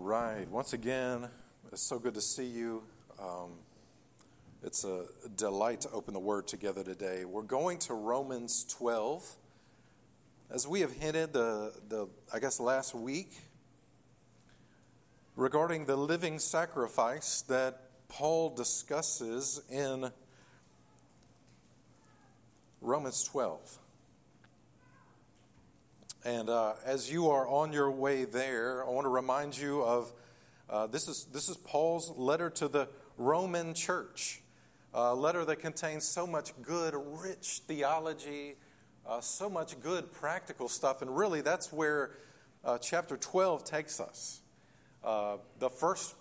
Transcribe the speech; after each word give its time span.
All 0.00 0.06
right. 0.06 0.48
Once 0.50 0.72
again, 0.72 1.28
it's 1.70 1.82
so 1.82 1.98
good 1.98 2.14
to 2.14 2.22
see 2.22 2.46
you. 2.46 2.82
Um, 3.22 3.50
it's 4.62 4.82
a 4.82 5.04
delight 5.36 5.82
to 5.82 5.90
open 5.90 6.14
the 6.14 6.20
Word 6.20 6.48
together 6.48 6.82
today. 6.82 7.26
We're 7.26 7.42
going 7.42 7.76
to 7.80 7.92
Romans 7.92 8.64
12. 8.70 9.36
As 10.50 10.66
we 10.66 10.80
have 10.80 10.92
hinted, 10.92 11.34
the, 11.34 11.74
the 11.90 12.08
I 12.32 12.38
guess 12.38 12.60
last 12.60 12.94
week, 12.94 13.30
regarding 15.36 15.84
the 15.84 15.96
living 15.96 16.38
sacrifice 16.38 17.42
that 17.42 17.82
Paul 18.08 18.54
discusses 18.54 19.60
in 19.70 20.10
Romans 22.80 23.22
12. 23.24 23.79
And 26.24 26.50
uh, 26.50 26.74
as 26.84 27.10
you 27.10 27.30
are 27.30 27.48
on 27.48 27.72
your 27.72 27.90
way 27.90 28.26
there, 28.26 28.84
I 28.86 28.90
want 28.90 29.06
to 29.06 29.10
remind 29.10 29.56
you 29.56 29.80
of 29.80 30.12
uh, 30.68 30.86
this, 30.86 31.08
is, 31.08 31.24
this 31.32 31.48
is 31.48 31.56
Paul's 31.56 32.10
letter 32.14 32.50
to 32.50 32.68
the 32.68 32.88
Roman 33.16 33.72
church, 33.72 34.42
a 34.92 35.14
letter 35.14 35.46
that 35.46 35.60
contains 35.60 36.06
so 36.06 36.26
much 36.26 36.52
good, 36.60 36.94
rich 36.94 37.62
theology, 37.66 38.56
uh, 39.08 39.22
so 39.22 39.48
much 39.48 39.80
good 39.80 40.12
practical 40.12 40.68
stuff. 40.68 41.00
And 41.00 41.16
really, 41.16 41.40
that's 41.40 41.72
where 41.72 42.10
uh, 42.66 42.76
chapter 42.76 43.16
12 43.16 43.64
takes 43.64 43.98
us. 43.98 44.42
Uh, 45.02 45.38
the 45.58 45.70
first 45.70 46.16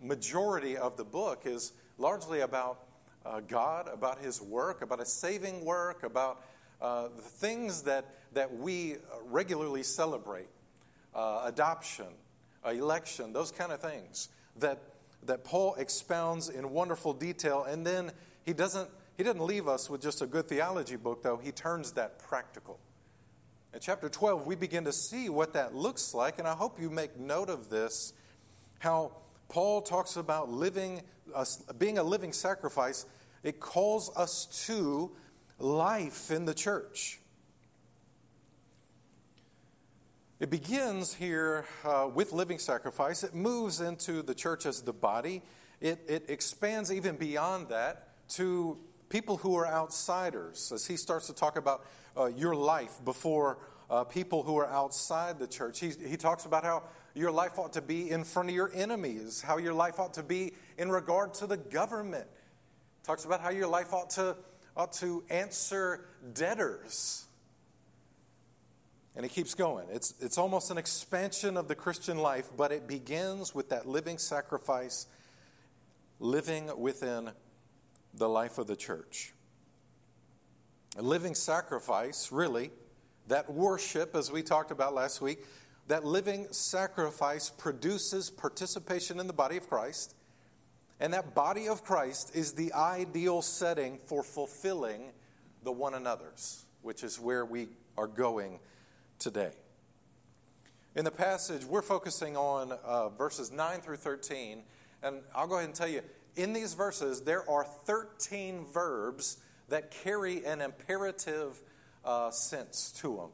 majority 0.00 0.76
of 0.76 0.96
the 0.96 1.04
book 1.04 1.42
is 1.46 1.72
largely 1.98 2.42
about 2.42 2.84
uh, 3.26 3.40
God, 3.40 3.88
about 3.92 4.20
His 4.20 4.40
work, 4.40 4.82
about 4.82 5.00
His 5.00 5.12
saving 5.12 5.64
work, 5.64 6.04
about 6.04 6.44
uh, 6.82 7.08
the 7.14 7.22
things 7.22 7.82
that, 7.82 8.04
that 8.32 8.52
we 8.58 8.96
regularly 9.26 9.84
celebrate 9.84 10.48
uh, 11.14 11.42
adoption, 11.44 12.06
uh, 12.66 12.70
election, 12.70 13.32
those 13.32 13.52
kind 13.52 13.70
of 13.70 13.80
things 13.80 14.28
that, 14.56 14.82
that 15.22 15.44
Paul 15.44 15.76
expounds 15.76 16.48
in 16.48 16.70
wonderful 16.70 17.12
detail. 17.12 17.62
And 17.62 17.86
then 17.86 18.10
he 18.44 18.52
doesn't, 18.52 18.90
he 19.16 19.22
doesn't 19.22 19.44
leave 19.44 19.68
us 19.68 19.88
with 19.88 20.02
just 20.02 20.22
a 20.22 20.26
good 20.26 20.48
theology 20.48 20.96
book, 20.96 21.22
though. 21.22 21.36
He 21.36 21.52
turns 21.52 21.92
that 21.92 22.18
practical. 22.18 22.80
In 23.72 23.78
chapter 23.80 24.08
12, 24.08 24.44
we 24.44 24.56
begin 24.56 24.84
to 24.84 24.92
see 24.92 25.28
what 25.28 25.52
that 25.52 25.76
looks 25.76 26.12
like, 26.12 26.40
and 26.40 26.48
I 26.48 26.54
hope 26.54 26.80
you 26.80 26.90
make 26.90 27.16
note 27.16 27.48
of 27.48 27.70
this 27.70 28.12
how 28.80 29.12
Paul 29.48 29.82
talks 29.82 30.16
about 30.16 30.50
living, 30.50 31.02
uh, 31.32 31.44
being 31.78 31.98
a 31.98 32.02
living 32.02 32.32
sacrifice. 32.32 33.06
It 33.44 33.60
calls 33.60 34.10
us 34.16 34.46
to 34.66 35.12
life 35.58 36.30
in 36.30 36.44
the 36.44 36.54
church. 36.54 37.20
It 40.40 40.50
begins 40.50 41.14
here 41.14 41.66
uh, 41.84 42.08
with 42.12 42.32
living 42.32 42.58
sacrifice. 42.58 43.22
It 43.22 43.32
moves 43.32 43.80
into 43.80 44.22
the 44.22 44.34
church 44.34 44.66
as 44.66 44.82
the 44.82 44.92
body. 44.92 45.42
It, 45.80 46.00
it 46.08 46.24
expands 46.28 46.92
even 46.92 47.16
beyond 47.16 47.68
that 47.68 48.08
to 48.30 48.78
people 49.08 49.36
who 49.36 49.54
are 49.54 49.66
outsiders 49.66 50.72
as 50.72 50.86
he 50.86 50.96
starts 50.96 51.28
to 51.28 51.32
talk 51.32 51.56
about 51.56 51.86
uh, 52.16 52.26
your 52.26 52.56
life 52.56 52.98
before 53.04 53.58
uh, 53.88 54.02
people 54.04 54.42
who 54.42 54.56
are 54.56 54.66
outside 54.66 55.38
the 55.38 55.46
church. 55.46 55.78
He, 55.78 55.90
he 56.08 56.16
talks 56.16 56.44
about 56.44 56.64
how 56.64 56.84
your 57.14 57.30
life 57.30 57.58
ought 57.58 57.74
to 57.74 57.82
be 57.82 58.10
in 58.10 58.24
front 58.24 58.48
of 58.48 58.54
your 58.54 58.70
enemies, 58.74 59.42
how 59.42 59.58
your 59.58 59.74
life 59.74 60.00
ought 60.00 60.14
to 60.14 60.22
be 60.22 60.54
in 60.78 60.90
regard 60.90 61.34
to 61.34 61.46
the 61.46 61.58
government. 61.58 62.26
Talks 63.04 63.24
about 63.24 63.42
how 63.42 63.50
your 63.50 63.68
life 63.68 63.92
ought 63.92 64.10
to 64.10 64.36
ought 64.76 64.92
to 64.94 65.22
answer 65.28 66.04
debtors. 66.34 67.26
And 69.14 69.24
he 69.24 69.28
keeps 69.28 69.54
going. 69.54 69.86
It's, 69.90 70.14
it's 70.20 70.38
almost 70.38 70.70
an 70.70 70.78
expansion 70.78 71.56
of 71.56 71.68
the 71.68 71.74
Christian 71.74 72.18
life, 72.18 72.50
but 72.56 72.72
it 72.72 72.88
begins 72.88 73.54
with 73.54 73.68
that 73.68 73.86
living 73.86 74.16
sacrifice, 74.16 75.06
living 76.18 76.70
within 76.78 77.30
the 78.14 78.28
life 78.28 78.58
of 78.58 78.66
the 78.66 78.76
church. 78.76 79.32
A 80.96 81.02
living 81.02 81.34
sacrifice, 81.34 82.32
really, 82.32 82.70
that 83.28 83.52
worship, 83.52 84.14
as 84.14 84.30
we 84.32 84.42
talked 84.42 84.70
about 84.70 84.94
last 84.94 85.20
week, 85.20 85.44
that 85.88 86.04
living 86.04 86.46
sacrifice 86.50 87.50
produces 87.50 88.30
participation 88.30 89.20
in 89.20 89.26
the 89.26 89.32
body 89.32 89.56
of 89.56 89.68
Christ. 89.68 90.14
And 91.02 91.12
that 91.14 91.34
body 91.34 91.66
of 91.66 91.82
Christ 91.82 92.30
is 92.32 92.52
the 92.52 92.72
ideal 92.72 93.42
setting 93.42 93.98
for 93.98 94.22
fulfilling 94.22 95.10
the 95.64 95.72
one 95.72 95.94
another's, 95.94 96.64
which 96.80 97.02
is 97.02 97.18
where 97.18 97.44
we 97.44 97.66
are 97.98 98.06
going 98.06 98.60
today. 99.18 99.50
In 100.94 101.04
the 101.04 101.10
passage, 101.10 101.64
we're 101.64 101.82
focusing 101.82 102.36
on 102.36 102.70
uh, 102.70 103.08
verses 103.08 103.50
9 103.50 103.80
through 103.80 103.96
13. 103.96 104.62
And 105.02 105.22
I'll 105.34 105.48
go 105.48 105.56
ahead 105.56 105.66
and 105.66 105.74
tell 105.74 105.88
you 105.88 106.02
in 106.36 106.52
these 106.52 106.74
verses, 106.74 107.22
there 107.22 107.50
are 107.50 107.64
13 107.64 108.64
verbs 108.72 109.38
that 109.70 109.90
carry 109.90 110.44
an 110.44 110.60
imperative 110.60 111.60
uh, 112.04 112.30
sense 112.30 112.92
to 112.98 113.16
them. 113.16 113.30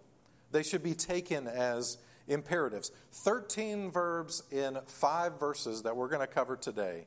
They 0.52 0.62
should 0.62 0.82
be 0.82 0.94
taken 0.94 1.46
as 1.46 1.98
imperatives. 2.28 2.92
13 3.12 3.90
verbs 3.90 4.42
in 4.50 4.78
five 4.86 5.38
verses 5.38 5.82
that 5.82 5.94
we're 5.94 6.08
going 6.08 6.26
to 6.26 6.26
cover 6.26 6.56
today. 6.56 7.04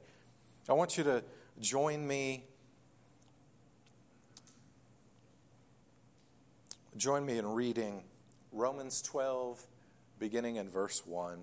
I 0.71 0.73
want 0.73 0.97
you 0.97 1.03
to 1.03 1.21
join 1.59 2.07
me. 2.07 2.45
Join 6.95 7.25
me 7.25 7.37
in 7.37 7.45
reading 7.45 8.05
Romans 8.53 9.01
12, 9.01 9.61
beginning 10.17 10.55
in 10.55 10.69
verse 10.69 11.05
1. 11.05 11.39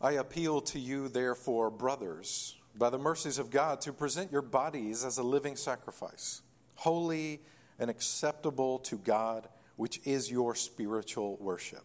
I 0.00 0.12
appeal 0.12 0.62
to 0.62 0.78
you, 0.78 1.08
therefore, 1.08 1.68
brothers, 1.68 2.56
by 2.74 2.88
the 2.88 2.96
mercies 2.96 3.38
of 3.38 3.50
God, 3.50 3.82
to 3.82 3.92
present 3.92 4.32
your 4.32 4.40
bodies 4.40 5.04
as 5.04 5.18
a 5.18 5.22
living 5.22 5.54
sacrifice, 5.54 6.40
holy 6.76 7.42
and 7.78 7.90
acceptable 7.90 8.78
to 8.78 8.96
God 8.96 9.50
which 9.76 10.00
is 10.04 10.30
your 10.30 10.54
spiritual 10.54 11.36
worship. 11.36 11.84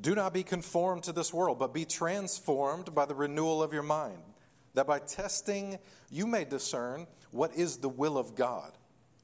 Do 0.00 0.14
not 0.14 0.32
be 0.32 0.42
conformed 0.42 1.02
to 1.04 1.12
this 1.12 1.32
world, 1.32 1.58
but 1.58 1.74
be 1.74 1.84
transformed 1.84 2.94
by 2.94 3.04
the 3.04 3.14
renewal 3.14 3.62
of 3.62 3.72
your 3.72 3.82
mind, 3.82 4.22
that 4.74 4.86
by 4.86 4.98
testing 4.98 5.78
you 6.10 6.26
may 6.26 6.44
discern 6.44 7.06
what 7.32 7.54
is 7.54 7.78
the 7.78 7.88
will 7.88 8.16
of 8.16 8.34
God, 8.34 8.72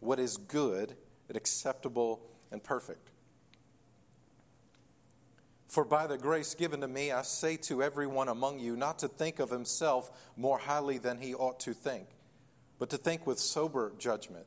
what 0.01 0.19
is 0.19 0.37
good 0.37 0.95
and 1.29 1.37
acceptable 1.37 2.21
and 2.51 2.63
perfect. 2.63 3.11
For 5.69 5.85
by 5.85 6.07
the 6.07 6.19
grace 6.19 6.55
given 6.55 6.81
to 6.83 6.89
me, 6.89 7.11
I 7.11 7.23
say 7.23 7.57
to 7.59 7.83
everyone 7.83 8.29
among 8.29 8.61
you 8.61 8.77
not 8.77 9.01
to 9.01 9.09
think 9.09 9.41
of 9.41 9.51
himself 9.51 10.11
more 10.37 10.59
highly 10.59 10.99
than 10.99 11.19
he 11.19 11.35
ought 11.35 11.61
to 11.61 11.75
think, 11.75 12.09
but 12.79 12.91
to 12.91 12.97
think 12.97 13.27
with 13.27 13.39
sober 13.39 13.93
judgment 13.99 14.47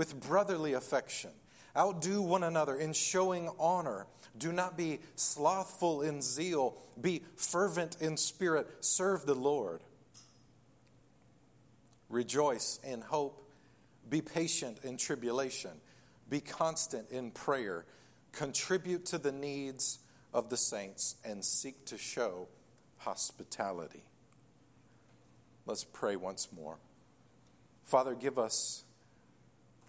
with 0.00 0.18
brotherly 0.18 0.72
affection. 0.72 1.28
Outdo 1.76 2.22
one 2.22 2.42
another 2.42 2.74
in 2.74 2.94
showing 2.94 3.50
honor. 3.58 4.06
Do 4.38 4.50
not 4.50 4.74
be 4.74 4.98
slothful 5.14 6.00
in 6.00 6.22
zeal. 6.22 6.78
Be 6.98 7.22
fervent 7.36 7.98
in 8.00 8.16
spirit. 8.16 8.66
Serve 8.80 9.26
the 9.26 9.34
Lord. 9.34 9.82
Rejoice 12.08 12.80
in 12.82 13.02
hope. 13.02 13.46
Be 14.08 14.22
patient 14.22 14.78
in 14.84 14.96
tribulation. 14.96 15.72
Be 16.30 16.40
constant 16.40 17.10
in 17.10 17.30
prayer. 17.30 17.84
Contribute 18.32 19.04
to 19.04 19.18
the 19.18 19.32
needs 19.32 19.98
of 20.32 20.48
the 20.48 20.56
saints 20.56 21.16
and 21.26 21.44
seek 21.44 21.84
to 21.84 21.98
show 21.98 22.48
hospitality. 22.96 24.04
Let's 25.66 25.84
pray 25.84 26.16
once 26.16 26.48
more. 26.56 26.78
Father, 27.84 28.14
give 28.14 28.38
us 28.38 28.84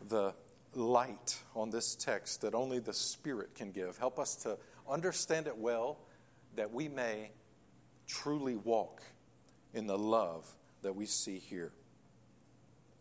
the 0.10 0.34
light 0.74 1.40
on 1.56 1.70
this 1.70 1.96
text 1.96 2.42
that 2.42 2.54
only 2.54 2.80
the 2.80 2.94
Spirit 2.94 3.56
can 3.56 3.72
give. 3.72 3.98
Help 3.98 4.20
us 4.20 4.36
to 4.38 4.58
understand 4.90 5.48
it 5.48 5.58
well 5.58 5.98
that 6.56 6.72
we 6.74 6.88
may 6.88 7.32
truly 8.08 8.56
walk 8.56 9.02
in 9.74 9.88
the 9.88 9.98
love 9.98 10.50
that 10.82 10.96
we 10.96 11.06
see 11.06 11.38
here. 11.38 11.72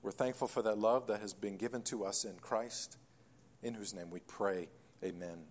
We're 0.02 0.12
thankful 0.12 0.48
for 0.48 0.62
that 0.62 0.78
love 0.78 1.06
that 1.08 1.20
has 1.20 1.34
been 1.34 1.56
given 1.56 1.82
to 1.82 2.04
us 2.04 2.24
in 2.24 2.36
Christ, 2.40 2.96
in 3.62 3.74
whose 3.74 3.92
name 3.92 4.10
we 4.10 4.20
pray. 4.20 4.68
Amen. 5.04 5.44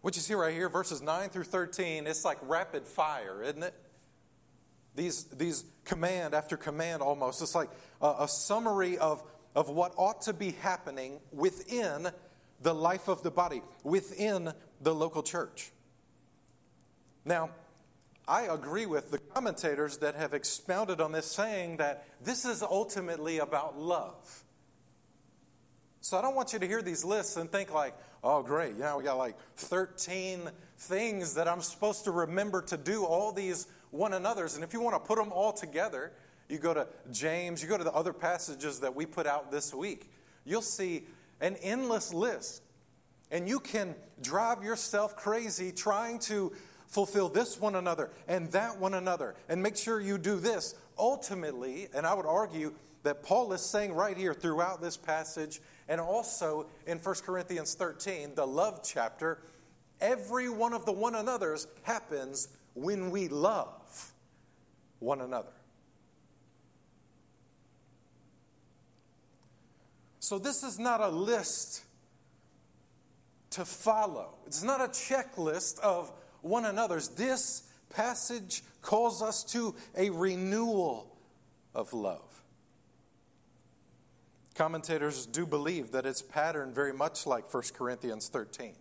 What 0.00 0.16
you 0.16 0.22
see 0.22 0.34
right 0.34 0.54
here, 0.54 0.68
verses 0.68 1.02
9 1.02 1.28
through 1.28 1.44
13, 1.44 2.06
it's 2.06 2.24
like 2.24 2.38
rapid 2.42 2.86
fire, 2.86 3.42
isn't 3.42 3.62
it? 3.62 3.74
These, 4.94 5.24
these 5.24 5.64
command 5.84 6.34
after 6.34 6.56
command 6.56 7.02
almost. 7.02 7.42
It's 7.42 7.54
like 7.54 7.70
a, 8.00 8.14
a 8.20 8.28
summary 8.28 8.98
of, 8.98 9.22
of 9.54 9.68
what 9.68 9.92
ought 9.96 10.22
to 10.22 10.32
be 10.32 10.52
happening 10.52 11.20
within 11.32 12.08
the 12.60 12.74
life 12.74 13.08
of 13.08 13.22
the 13.22 13.30
body, 13.30 13.62
within 13.82 14.52
the 14.80 14.94
local 14.94 15.22
church. 15.22 15.70
Now, 17.24 17.50
I 18.26 18.42
agree 18.42 18.86
with 18.86 19.10
the 19.10 19.18
commentators 19.18 19.98
that 19.98 20.14
have 20.14 20.34
expounded 20.34 21.00
on 21.00 21.12
this, 21.12 21.26
saying 21.26 21.78
that 21.78 22.04
this 22.22 22.44
is 22.44 22.62
ultimately 22.62 23.38
about 23.38 23.78
love. 23.78 24.44
So 26.00 26.16
I 26.16 26.22
don't 26.22 26.34
want 26.34 26.52
you 26.52 26.58
to 26.58 26.66
hear 26.66 26.82
these 26.82 27.04
lists 27.04 27.36
and 27.36 27.50
think 27.50 27.72
like, 27.72 27.94
oh, 28.22 28.42
great, 28.42 28.74
yeah, 28.78 28.96
we 28.96 29.04
got 29.04 29.18
like 29.18 29.36
13 29.56 30.50
things 30.78 31.34
that 31.34 31.48
I'm 31.48 31.60
supposed 31.60 32.04
to 32.04 32.10
remember 32.10 32.62
to 32.62 32.76
do, 32.76 33.04
all 33.04 33.32
these 33.32 33.66
one 33.90 34.12
another's. 34.12 34.54
And 34.54 34.64
if 34.64 34.72
you 34.72 34.80
want 34.80 34.94
to 34.94 35.06
put 35.06 35.18
them 35.18 35.32
all 35.32 35.52
together, 35.52 36.12
you 36.48 36.58
go 36.58 36.74
to 36.74 36.86
James, 37.12 37.62
you 37.62 37.68
go 37.68 37.78
to 37.78 37.84
the 37.84 37.92
other 37.92 38.12
passages 38.12 38.80
that 38.80 38.94
we 38.94 39.06
put 39.06 39.26
out 39.26 39.50
this 39.50 39.72
week, 39.72 40.10
you'll 40.44 40.62
see 40.62 41.04
an 41.40 41.56
endless 41.62 42.12
list. 42.12 42.62
And 43.30 43.48
you 43.48 43.60
can 43.60 43.94
drive 44.20 44.64
yourself 44.64 45.16
crazy 45.16 45.70
trying 45.70 46.18
to 46.20 46.52
fulfill 46.88 47.28
this 47.28 47.60
one 47.60 47.76
another 47.76 48.10
and 48.26 48.50
that 48.50 48.78
one 48.78 48.94
another 48.94 49.36
and 49.48 49.62
make 49.62 49.76
sure 49.76 50.00
you 50.00 50.18
do 50.18 50.36
this. 50.36 50.74
Ultimately, 50.98 51.88
and 51.94 52.04
I 52.04 52.12
would 52.12 52.26
argue 52.26 52.74
that 53.04 53.22
Paul 53.22 53.52
is 53.52 53.62
saying 53.62 53.94
right 53.94 54.16
here 54.16 54.34
throughout 54.34 54.82
this 54.82 54.96
passage 54.96 55.60
and 55.88 56.00
also 56.00 56.66
in 56.86 56.98
1 56.98 57.14
Corinthians 57.24 57.74
13, 57.74 58.34
the 58.34 58.46
love 58.46 58.80
chapter, 58.84 59.38
every 60.00 60.48
one 60.48 60.72
of 60.72 60.84
the 60.84 60.92
one 60.92 61.14
another's 61.14 61.68
happens 61.84 62.48
when 62.74 63.10
we 63.10 63.28
love 63.28 63.79
one 65.00 65.20
another. 65.20 65.52
So, 70.20 70.38
this 70.38 70.62
is 70.62 70.78
not 70.78 71.00
a 71.00 71.08
list 71.08 71.82
to 73.50 73.64
follow. 73.64 74.34
It's 74.46 74.62
not 74.62 74.80
a 74.80 74.88
checklist 74.88 75.80
of 75.80 76.12
one 76.42 76.64
another's. 76.64 77.08
This 77.08 77.64
passage 77.88 78.62
calls 78.80 79.22
us 79.22 79.42
to 79.44 79.74
a 79.96 80.10
renewal 80.10 81.16
of 81.74 81.92
love. 81.92 82.42
Commentators 84.54 85.26
do 85.26 85.46
believe 85.46 85.92
that 85.92 86.06
it's 86.06 86.22
patterned 86.22 86.74
very 86.74 86.92
much 86.92 87.26
like 87.26 87.52
1 87.52 87.62
Corinthians 87.74 88.28
13. 88.28 88.74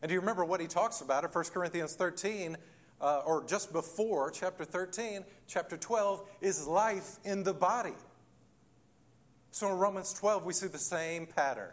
And 0.00 0.08
do 0.08 0.14
you 0.14 0.20
remember 0.20 0.44
what 0.44 0.60
he 0.60 0.66
talks 0.66 1.00
about 1.00 1.24
in 1.24 1.30
1 1.30 1.44
Corinthians 1.46 1.94
13, 1.94 2.56
uh, 3.00 3.22
or 3.24 3.44
just 3.44 3.72
before 3.72 4.30
chapter 4.30 4.64
13, 4.64 5.24
chapter 5.46 5.76
12, 5.76 6.22
is 6.40 6.66
life 6.66 7.18
in 7.24 7.42
the 7.42 7.54
body. 7.54 7.94
So 9.50 9.68
in 9.68 9.78
Romans 9.78 10.12
12, 10.12 10.44
we 10.44 10.52
see 10.52 10.66
the 10.66 10.78
same 10.78 11.26
pattern. 11.26 11.70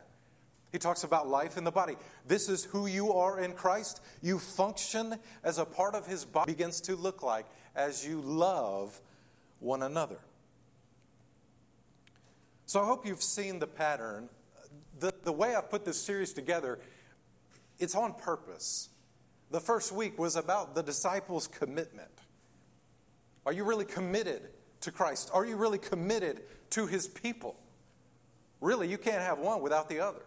He 0.71 0.79
talks 0.79 1.03
about 1.03 1.27
life 1.27 1.57
in 1.57 1.63
the 1.63 1.71
body. 1.71 1.95
This 2.27 2.49
is 2.49 2.65
who 2.65 2.85
you 2.85 3.13
are 3.13 3.39
in 3.39 3.53
Christ. 3.53 4.01
You 4.21 4.39
function 4.39 5.15
as 5.43 5.57
a 5.57 5.65
part 5.65 5.95
of 5.95 6.05
his 6.05 6.25
body, 6.25 6.51
begins 6.51 6.81
to 6.81 6.95
look 6.95 7.23
like 7.23 7.45
as 7.75 8.05
you 8.05 8.19
love 8.21 8.99
one 9.59 9.83
another. 9.83 10.17
So 12.65 12.81
I 12.81 12.85
hope 12.85 13.05
you've 13.05 13.23
seen 13.23 13.59
the 13.59 13.67
pattern. 13.67 14.27
The, 14.99 15.13
the 15.23 15.31
way 15.31 15.55
I've 15.55 15.69
put 15.69 15.85
this 15.85 16.01
series 16.01 16.33
together, 16.33 16.79
it's 17.79 17.95
on 17.95 18.13
purpose. 18.13 18.89
The 19.51 19.59
first 19.59 19.91
week 19.91 20.17
was 20.17 20.35
about 20.35 20.75
the 20.75 20.83
disciples' 20.83 21.47
commitment. 21.47 22.11
Are 23.45 23.53
you 23.53 23.63
really 23.63 23.85
committed 23.85 24.41
to 24.81 24.91
Christ? 24.91 25.29
Are 25.33 25.45
you 25.45 25.55
really 25.55 25.77
committed 25.77 26.41
to 26.71 26.87
his 26.87 27.07
people? 27.07 27.55
Really, 28.59 28.87
you 28.87 28.97
can't 28.97 29.21
have 29.21 29.39
one 29.39 29.61
without 29.61 29.89
the 29.89 29.99
other. 29.99 30.23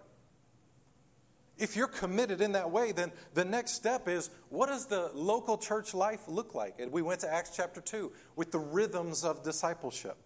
If 1.59 1.75
you're 1.75 1.89
committed 1.89 2.41
in 2.41 2.53
that 2.53 2.71
way, 2.71 2.93
then 2.93 3.11
the 3.35 3.45
next 3.45 3.73
step 3.73 4.07
is 4.07 4.31
what 4.49 4.69
does 4.69 4.87
the 4.87 5.11
local 5.13 5.59
church 5.59 5.93
life 5.93 6.21
look 6.29 6.55
like? 6.55 6.79
And 6.79 6.93
we 6.93 7.03
went 7.03 7.21
to 7.21 7.33
Acts 7.33 7.51
chapter 7.57 7.81
2 7.81 8.13
with 8.37 8.53
the 8.53 8.61
rhythms 8.61 9.25
of 9.25 9.43
discipleship 9.43 10.17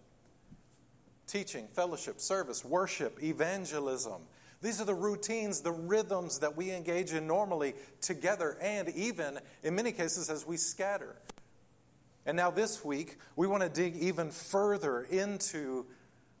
teaching, 1.25 1.67
fellowship, 1.67 2.19
service, 2.19 2.63
worship, 2.63 3.23
evangelism. 3.23 4.21
These 4.63 4.79
are 4.79 4.85
the 4.85 4.95
routines, 4.95 5.59
the 5.59 5.73
rhythms 5.73 6.39
that 6.39 6.55
we 6.55 6.71
engage 6.71 7.11
in 7.11 7.27
normally 7.27 7.73
together, 7.99 8.57
and 8.61 8.87
even 8.89 9.39
in 9.61 9.75
many 9.75 9.91
cases 9.91 10.29
as 10.29 10.47
we 10.47 10.55
scatter. 10.55 11.17
And 12.25 12.37
now, 12.37 12.49
this 12.49 12.83
week, 12.83 13.17
we 13.35 13.45
want 13.45 13.61
to 13.63 13.67
dig 13.67 13.97
even 13.97 14.31
further 14.31 15.01
into 15.01 15.85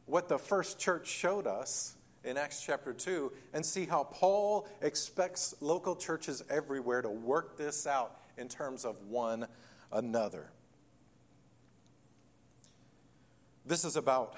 what 0.05 0.29
the 0.29 0.37
first 0.37 0.79
church 0.79 1.07
showed 1.07 1.45
us 1.45 1.95
in 2.23 2.37
Acts 2.37 2.63
chapter 2.65 2.93
2 2.93 3.29
and 3.53 3.65
see 3.65 3.85
how 3.85 4.05
Paul 4.05 4.69
expects 4.81 5.53
local 5.59 5.93
churches 5.93 6.45
everywhere 6.49 7.01
to 7.01 7.09
work 7.09 7.57
this 7.57 7.85
out 7.85 8.15
in 8.37 8.47
terms 8.47 8.85
of 8.85 9.01
one 9.09 9.47
another. 9.91 10.49
This 13.65 13.83
is 13.83 13.97
about 13.97 14.37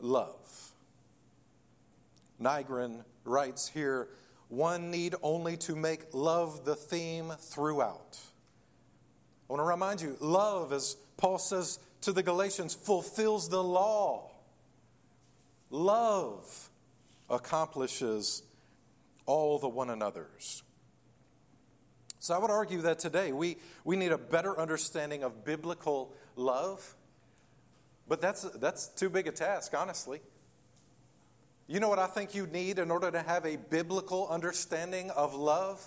love. 0.00 0.73
Nygren 2.44 3.04
writes 3.24 3.68
here 3.68 4.08
one 4.48 4.90
need 4.90 5.14
only 5.22 5.56
to 5.56 5.74
make 5.74 6.12
love 6.12 6.64
the 6.64 6.76
theme 6.76 7.32
throughout. 7.38 8.18
I 9.48 9.52
want 9.52 9.60
to 9.60 9.64
remind 9.64 10.00
you 10.00 10.16
love, 10.20 10.72
as 10.72 10.96
Paul 11.16 11.38
says 11.38 11.78
to 12.02 12.12
the 12.12 12.22
Galatians, 12.22 12.74
fulfills 12.74 13.48
the 13.48 13.62
law. 13.62 14.30
Love 15.70 16.70
accomplishes 17.28 18.42
all 19.26 19.58
the 19.58 19.68
one 19.68 19.90
another's. 19.90 20.62
So 22.20 22.34
I 22.34 22.38
would 22.38 22.50
argue 22.50 22.82
that 22.82 22.98
today 22.98 23.32
we, 23.32 23.56
we 23.84 23.96
need 23.96 24.12
a 24.12 24.18
better 24.18 24.58
understanding 24.58 25.24
of 25.24 25.44
biblical 25.44 26.14
love, 26.36 26.94
but 28.08 28.20
that's, 28.20 28.42
that's 28.42 28.88
too 28.88 29.10
big 29.10 29.26
a 29.26 29.32
task, 29.32 29.74
honestly. 29.76 30.20
You 31.66 31.80
know 31.80 31.88
what 31.88 31.98
I 31.98 32.06
think 32.06 32.34
you 32.34 32.46
need 32.46 32.78
in 32.78 32.90
order 32.90 33.10
to 33.10 33.22
have 33.22 33.46
a 33.46 33.56
biblical 33.56 34.28
understanding 34.28 35.10
of 35.10 35.34
love? 35.34 35.84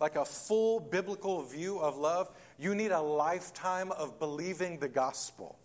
Like 0.00 0.16
a 0.16 0.24
full 0.24 0.80
biblical 0.80 1.42
view 1.42 1.78
of 1.80 1.98
love? 1.98 2.30
You 2.58 2.74
need 2.74 2.92
a 2.92 3.00
lifetime 3.00 3.90
of 3.92 4.18
believing 4.18 4.78
the 4.78 4.88
gospel. 4.88 5.58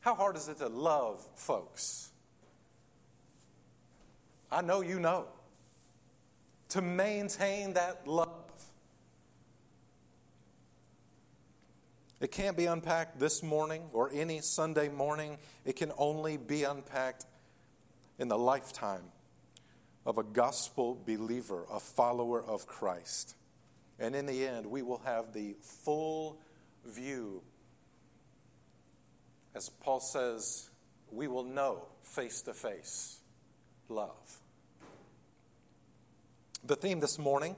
How 0.00 0.14
hard 0.14 0.36
is 0.36 0.48
it 0.48 0.58
to 0.58 0.68
love 0.68 1.26
folks? 1.34 2.10
I 4.50 4.62
know 4.62 4.80
you 4.80 5.00
know. 5.00 5.26
To 6.70 6.82
maintain 6.82 7.74
that 7.74 8.06
love. 8.06 8.28
It 12.20 12.30
can't 12.32 12.56
be 12.56 12.66
unpacked 12.66 13.18
this 13.18 13.42
morning 13.42 13.82
or 13.92 14.10
any 14.12 14.40
Sunday 14.40 14.88
morning. 14.88 15.38
It 15.64 15.76
can 15.76 15.92
only 15.96 16.36
be 16.36 16.64
unpacked 16.64 17.26
in 18.18 18.28
the 18.28 18.38
lifetime 18.38 19.04
of 20.04 20.18
a 20.18 20.22
gospel 20.22 21.00
believer, 21.06 21.64
a 21.72 21.80
follower 21.80 22.42
of 22.42 22.66
Christ. 22.66 23.36
And 23.98 24.14
in 24.14 24.26
the 24.26 24.46
end, 24.46 24.66
we 24.66 24.82
will 24.82 25.02
have 25.04 25.32
the 25.32 25.56
full 25.60 26.40
view. 26.84 27.42
As 29.54 29.68
Paul 29.68 30.00
says, 30.00 30.70
we 31.10 31.26
will 31.28 31.44
know 31.44 31.86
face 32.02 32.42
to 32.42 32.54
face 32.54 33.18
love. 33.88 34.40
The 36.64 36.76
theme 36.76 37.00
this 37.00 37.18
morning 37.18 37.56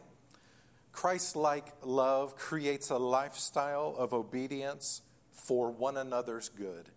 Christ 0.93 1.37
like 1.37 1.73
love 1.83 2.37
creates 2.37 2.91
a 2.91 2.99
lifestyle 2.99 3.95
of 3.97 4.13
obedience 4.13 5.03
for 5.33 5.71
one 5.71 5.97
another's 5.97 6.49
good. 6.49 6.91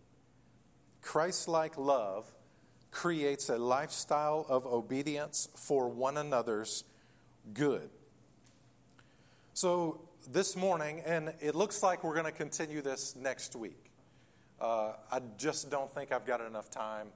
Christ 1.02 1.48
like 1.48 1.78
love 1.78 2.32
creates 2.94 3.50
a 3.50 3.58
lifestyle 3.58 4.46
of 4.48 4.66
obedience 4.68 5.50
for 5.56 5.90
one 5.90 6.16
another's 6.16 6.84
good. 7.54 7.90
So 9.56 10.00
this 10.32 10.56
morning, 10.56 11.02
and 11.06 11.34
it 11.42 11.56
looks 11.56 11.82
like 11.82 12.04
we're 12.04 12.14
going 12.14 12.26
to 12.26 12.32
continue 12.32 12.82
this 12.82 13.16
next 13.16 13.56
week. 13.56 13.92
Uh, 14.62 14.94
I 15.12 15.22
just 15.38 15.70
don't 15.72 15.92
think 15.94 16.12
I've 16.12 16.26
got 16.26 16.40
enough 16.40 16.70
time 16.70 17.08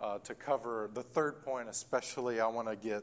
uh, 0.00 0.18
to 0.18 0.34
cover 0.34 0.90
the 0.92 1.02
third 1.02 1.42
point, 1.42 1.68
especially. 1.68 2.38
I 2.38 2.46
want 2.46 2.68
to 2.68 2.76
get 2.76 3.02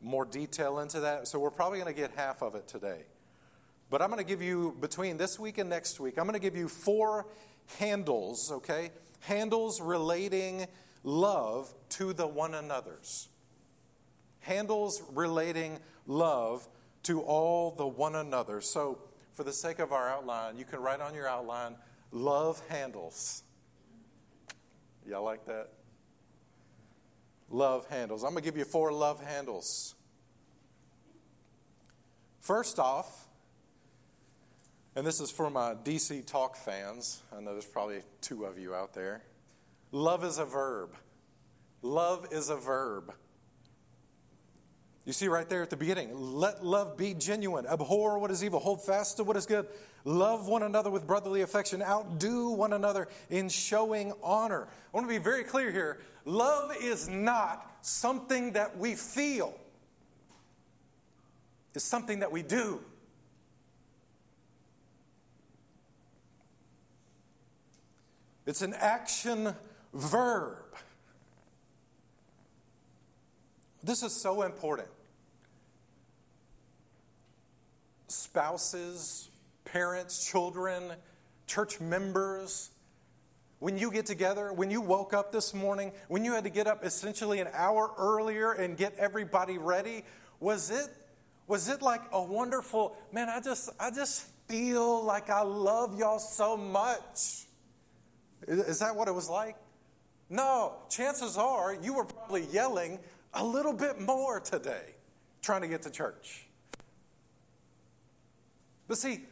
more 0.00 0.24
detail 0.24 0.78
into 0.78 1.00
that. 1.00 1.26
So 1.26 1.40
we're 1.40 1.50
probably 1.50 1.80
going 1.80 1.92
to 1.92 2.00
get 2.00 2.12
half 2.16 2.42
of 2.42 2.54
it 2.54 2.68
today. 2.68 3.00
But 3.90 4.00
I'm 4.02 4.08
going 4.08 4.22
to 4.22 4.28
give 4.28 4.40
you, 4.40 4.76
between 4.80 5.16
this 5.16 5.38
week 5.38 5.58
and 5.58 5.68
next 5.68 5.98
week, 5.98 6.16
I'm 6.16 6.24
going 6.24 6.34
to 6.34 6.40
give 6.40 6.56
you 6.56 6.68
four 6.68 7.26
handles, 7.78 8.52
okay? 8.52 8.90
Handles 9.20 9.80
relating 9.80 10.66
love 11.04 11.72
to 11.90 12.12
the 12.12 12.26
one 12.26 12.54
another's. 12.54 13.28
Handles 14.40 15.02
relating 15.12 15.78
love 16.06 16.66
to 17.04 17.20
all 17.20 17.70
the 17.70 17.86
one 17.86 18.16
another. 18.16 18.60
So, 18.60 18.98
for 19.34 19.44
the 19.44 19.52
sake 19.52 19.78
of 19.78 19.92
our 19.92 20.08
outline, 20.08 20.58
you 20.58 20.64
can 20.64 20.80
write 20.80 21.00
on 21.00 21.14
your 21.14 21.28
outline 21.28 21.76
love 22.10 22.62
handles. 22.68 23.42
Y'all 25.06 25.24
like 25.24 25.44
that? 25.46 25.68
Love 27.50 27.86
handles. 27.88 28.24
I'm 28.24 28.30
going 28.30 28.42
to 28.42 28.48
give 28.48 28.56
you 28.56 28.64
four 28.64 28.92
love 28.92 29.22
handles. 29.22 29.94
First 32.40 32.78
off, 32.78 33.26
and 34.96 35.06
this 35.06 35.20
is 35.20 35.30
for 35.30 35.50
my 35.50 35.74
DC 35.74 36.24
Talk 36.26 36.56
fans. 36.56 37.22
I 37.36 37.40
know 37.40 37.52
there's 37.52 37.66
probably 37.66 38.02
two 38.20 38.44
of 38.44 38.58
you 38.58 38.74
out 38.74 38.94
there. 38.94 39.22
Love 39.94 40.24
is 40.24 40.38
a 40.38 40.44
verb. 40.44 40.90
Love 41.80 42.26
is 42.32 42.50
a 42.50 42.56
verb. 42.56 43.14
You 45.04 45.12
see 45.12 45.28
right 45.28 45.48
there 45.48 45.62
at 45.62 45.70
the 45.70 45.76
beginning, 45.76 46.10
let 46.12 46.66
love 46.66 46.96
be 46.96 47.14
genuine. 47.14 47.64
Abhor 47.64 48.18
what 48.18 48.32
is 48.32 48.42
evil, 48.42 48.58
hold 48.58 48.84
fast 48.84 49.18
to 49.18 49.22
what 49.22 49.36
is 49.36 49.46
good. 49.46 49.68
Love 50.04 50.48
one 50.48 50.64
another 50.64 50.90
with 50.90 51.06
brotherly 51.06 51.42
affection. 51.42 51.80
Outdo 51.80 52.50
one 52.50 52.72
another 52.72 53.06
in 53.30 53.48
showing 53.48 54.12
honor. 54.20 54.66
I 54.66 54.96
want 54.96 55.06
to 55.06 55.08
be 55.08 55.22
very 55.22 55.44
clear 55.44 55.70
here. 55.70 56.00
Love 56.24 56.74
is 56.82 57.08
not 57.08 57.76
something 57.82 58.54
that 58.54 58.76
we 58.76 58.96
feel, 58.96 59.54
it's 61.72 61.84
something 61.84 62.18
that 62.18 62.32
we 62.32 62.42
do. 62.42 62.80
It's 68.44 68.60
an 68.60 68.74
action 68.74 69.54
verb. 69.94 70.58
This 73.82 74.02
is 74.02 74.12
so 74.12 74.42
important. 74.42 74.88
Spouses, 78.08 79.30
parents, 79.64 80.28
children, 80.28 80.92
church 81.46 81.80
members, 81.80 82.70
when 83.60 83.78
you 83.78 83.90
get 83.90 84.04
together, 84.04 84.52
when 84.52 84.70
you 84.70 84.80
woke 84.80 85.14
up 85.14 85.32
this 85.32 85.54
morning, 85.54 85.92
when 86.08 86.24
you 86.24 86.32
had 86.34 86.44
to 86.44 86.50
get 86.50 86.66
up 86.66 86.84
essentially 86.84 87.40
an 87.40 87.48
hour 87.54 87.92
earlier 87.96 88.52
and 88.52 88.76
get 88.76 88.94
everybody 88.98 89.58
ready, 89.58 90.04
was 90.40 90.70
it 90.70 90.88
was 91.46 91.68
it 91.68 91.82
like 91.82 92.00
a 92.12 92.22
wonderful, 92.22 92.96
man, 93.12 93.28
I 93.28 93.40
just 93.40 93.70
I 93.78 93.90
just 93.90 94.28
feel 94.48 95.02
like 95.04 95.30
I 95.30 95.42
love 95.42 95.98
y'all 95.98 96.18
so 96.18 96.56
much. 96.56 97.46
Is 98.46 98.80
that 98.80 98.96
what 98.96 99.08
it 99.08 99.14
was 99.14 99.28
like? 99.28 99.56
No, 100.30 100.74
chances 100.88 101.36
are 101.36 101.74
you 101.74 101.94
were 101.94 102.04
probably 102.04 102.46
yelling, 102.52 102.98
a 103.34 103.44
little 103.44 103.72
bit 103.72 104.00
more 104.00 104.40
today 104.40 104.94
trying 105.42 105.62
to 105.62 105.68
get 105.68 105.82
to 105.82 105.90
church. 105.90 106.46
But 108.88 108.98
see, 108.98 109.24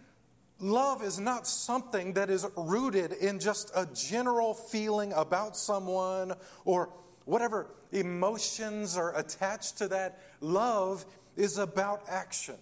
love 0.59 1.03
is 1.03 1.19
not 1.19 1.47
something 1.47 2.13
that 2.15 2.31
is 2.31 2.47
rooted 2.57 3.13
in 3.13 3.39
just 3.39 3.71
a 3.75 3.87
general 3.95 4.55
feeling 4.55 5.13
about 5.15 5.57
someone 5.57 6.35
or 6.65 6.91
whatever 7.25 7.69
emotions 7.93 8.97
are 8.97 9.17
attached 9.17 9.79
to 9.79 9.89
that. 9.89 10.21
Love 10.41 11.05
is 11.37 11.59
about 11.59 12.03
action. 12.09 12.57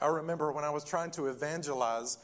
I 0.00 0.06
remember 0.06 0.52
when 0.52 0.64
I 0.64 0.70
was 0.70 0.84
trying 0.84 1.10
to 1.12 1.26
evangelize 1.26 2.18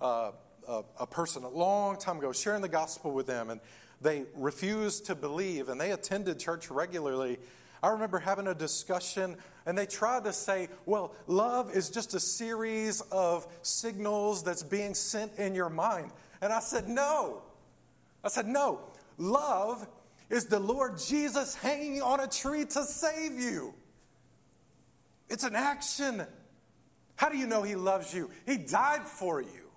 uh, 0.00 0.32
a, 0.68 0.82
a 1.00 1.06
person 1.06 1.44
a 1.44 1.48
long 1.48 1.96
time 1.96 2.18
ago, 2.18 2.32
sharing 2.32 2.62
the 2.62 2.68
gospel 2.68 3.12
with 3.12 3.26
them, 3.26 3.50
and 3.50 3.60
they 4.00 4.24
refused 4.34 5.06
to 5.06 5.14
believe 5.14 5.68
and 5.68 5.80
they 5.80 5.92
attended 5.92 6.38
church 6.38 6.70
regularly. 6.70 7.38
I 7.82 7.88
remember 7.88 8.18
having 8.18 8.46
a 8.46 8.54
discussion 8.54 9.36
and 9.66 9.76
they 9.76 9.86
tried 9.86 10.24
to 10.24 10.32
say, 10.32 10.68
well, 10.86 11.14
love 11.26 11.74
is 11.74 11.90
just 11.90 12.14
a 12.14 12.20
series 12.20 13.00
of 13.12 13.46
signals 13.62 14.42
that's 14.42 14.62
being 14.62 14.94
sent 14.94 15.38
in 15.38 15.54
your 15.54 15.70
mind. 15.70 16.10
And 16.40 16.52
I 16.52 16.60
said, 16.60 16.88
no. 16.88 17.42
I 18.24 18.28
said, 18.28 18.46
no. 18.46 18.80
Love 19.18 19.86
is 20.30 20.46
the 20.46 20.60
Lord 20.60 20.98
Jesus 20.98 21.54
hanging 21.54 22.00
on 22.00 22.20
a 22.20 22.26
tree 22.26 22.64
to 22.64 22.84
save 22.84 23.38
you. 23.38 23.74
It's 25.28 25.44
an 25.44 25.54
action. 25.54 26.26
How 27.16 27.28
do 27.28 27.36
you 27.36 27.46
know 27.46 27.62
He 27.62 27.76
loves 27.76 28.14
you? 28.14 28.30
He 28.46 28.56
died 28.56 29.06
for 29.06 29.40
you. 29.40 29.69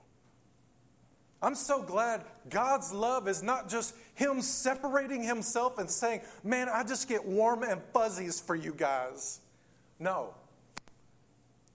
I'm 1.43 1.55
so 1.55 1.83
glad 1.83 2.23
God's 2.49 2.93
love 2.93 3.27
is 3.27 3.43
not 3.43 3.67
just 3.67 3.93
Him 4.15 4.41
separating 4.41 5.21
Himself 5.21 5.77
and 5.77 5.89
saying, 5.89 6.21
Man, 6.41 6.69
I 6.69 6.83
just 6.83 7.09
get 7.09 7.25
warm 7.25 7.63
and 7.63 7.81
fuzzies 7.93 8.39
for 8.39 8.55
you 8.55 8.73
guys. 8.73 9.41
No. 9.99 10.33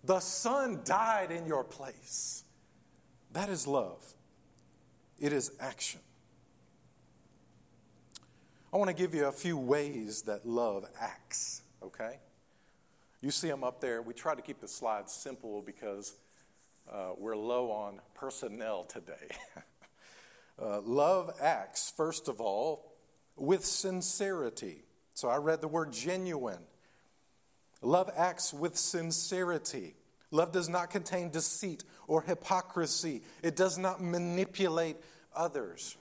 The 0.05 0.21
Son 0.21 0.81
died 0.85 1.31
in 1.31 1.45
your 1.45 1.65
place. 1.65 2.45
That 3.35 3.51
is 3.51 3.67
love, 3.67 4.03
it 5.21 5.35
is 5.35 5.53
action. 5.61 6.01
I 8.73 8.77
want 8.79 8.89
to 8.89 8.97
give 8.97 9.15
you 9.15 9.27
a 9.27 9.33
few 9.33 9.57
ways 9.57 10.23
that 10.23 10.47
love 10.47 10.85
acts, 11.01 11.63
okay? 11.83 12.19
You 13.23 13.31
see 13.31 13.49
them 13.49 13.65
up 13.65 13.81
there. 13.81 14.03
We 14.03 14.13
try 14.13 14.35
to 14.35 14.43
keep 14.43 14.61
the 14.61 14.69
slides 14.69 15.13
simple 15.13 15.63
because 15.63 16.15
uh, 16.93 17.11
we're 17.17 17.37
low 17.37 17.71
on 17.71 18.01
personnel 18.15 18.85
today. 18.85 19.29
uh, 20.63 20.81
love 20.81 21.31
acts, 21.41 21.93
first 21.97 22.29
of 22.29 22.41
all, 22.41 22.93
with 23.37 23.65
sincerity. 23.65 24.85
So 25.15 25.29
I 25.29 25.37
read 25.37 25.61
the 25.61 25.69
word 25.69 25.93
genuine. 25.93 26.63
Love 27.83 28.11
acts 28.17 28.53
with 28.53 28.77
sincerity. 28.77 29.95
Love 30.31 30.53
does 30.53 30.69
not 30.69 30.91
contain 30.91 31.31
deceit 31.31 31.85
or 32.07 32.23
hypocrisy, 32.23 33.23
it 33.43 33.55
does 33.55 33.79
not 33.79 34.03
manipulate 34.03 34.97
others. 35.35 35.97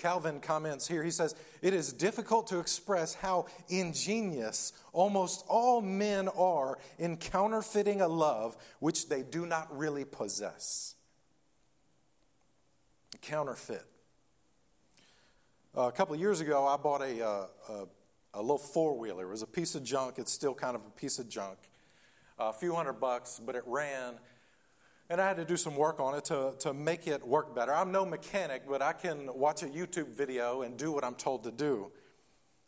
Calvin 0.00 0.40
comments 0.40 0.88
here. 0.88 1.04
He 1.04 1.10
says, 1.10 1.34
It 1.60 1.74
is 1.74 1.92
difficult 1.92 2.46
to 2.48 2.58
express 2.58 3.14
how 3.14 3.46
ingenious 3.68 4.72
almost 4.92 5.44
all 5.46 5.82
men 5.82 6.28
are 6.28 6.78
in 6.98 7.18
counterfeiting 7.18 8.00
a 8.00 8.08
love 8.08 8.56
which 8.78 9.08
they 9.08 9.22
do 9.22 9.44
not 9.44 9.76
really 9.76 10.06
possess. 10.06 10.94
Counterfeit. 13.20 13.84
Uh, 15.76 15.82
a 15.82 15.92
couple 15.92 16.14
of 16.14 16.20
years 16.20 16.40
ago, 16.40 16.66
I 16.66 16.78
bought 16.78 17.02
a, 17.02 17.24
uh, 17.24 17.46
a, 17.68 17.86
a 18.34 18.40
little 18.40 18.58
four 18.58 18.98
wheeler. 18.98 19.24
It 19.24 19.30
was 19.30 19.42
a 19.42 19.46
piece 19.46 19.74
of 19.74 19.84
junk. 19.84 20.18
It's 20.18 20.32
still 20.32 20.54
kind 20.54 20.74
of 20.74 20.82
a 20.86 20.90
piece 20.90 21.18
of 21.18 21.28
junk. 21.28 21.58
a 22.38 22.54
few 22.54 22.74
hundred 22.74 22.94
bucks, 22.94 23.38
but 23.44 23.54
it 23.54 23.64
ran 23.66 24.14
and 25.10 25.20
I 25.20 25.26
had 25.26 25.38
to 25.38 25.44
do 25.44 25.56
some 25.56 25.74
work 25.74 25.98
on 25.98 26.14
it 26.14 26.24
to, 26.26 26.54
to 26.60 26.72
make 26.72 27.08
it 27.08 27.26
work 27.26 27.52
better. 27.52 27.74
I'm 27.74 27.90
no 27.90 28.06
mechanic, 28.06 28.62
but 28.68 28.80
I 28.80 28.92
can 28.92 29.28
watch 29.34 29.64
a 29.64 29.66
YouTube 29.66 30.14
video 30.14 30.62
and 30.62 30.76
do 30.76 30.92
what 30.92 31.02
I'm 31.02 31.16
told 31.16 31.42
to 31.44 31.50
do. 31.50 31.90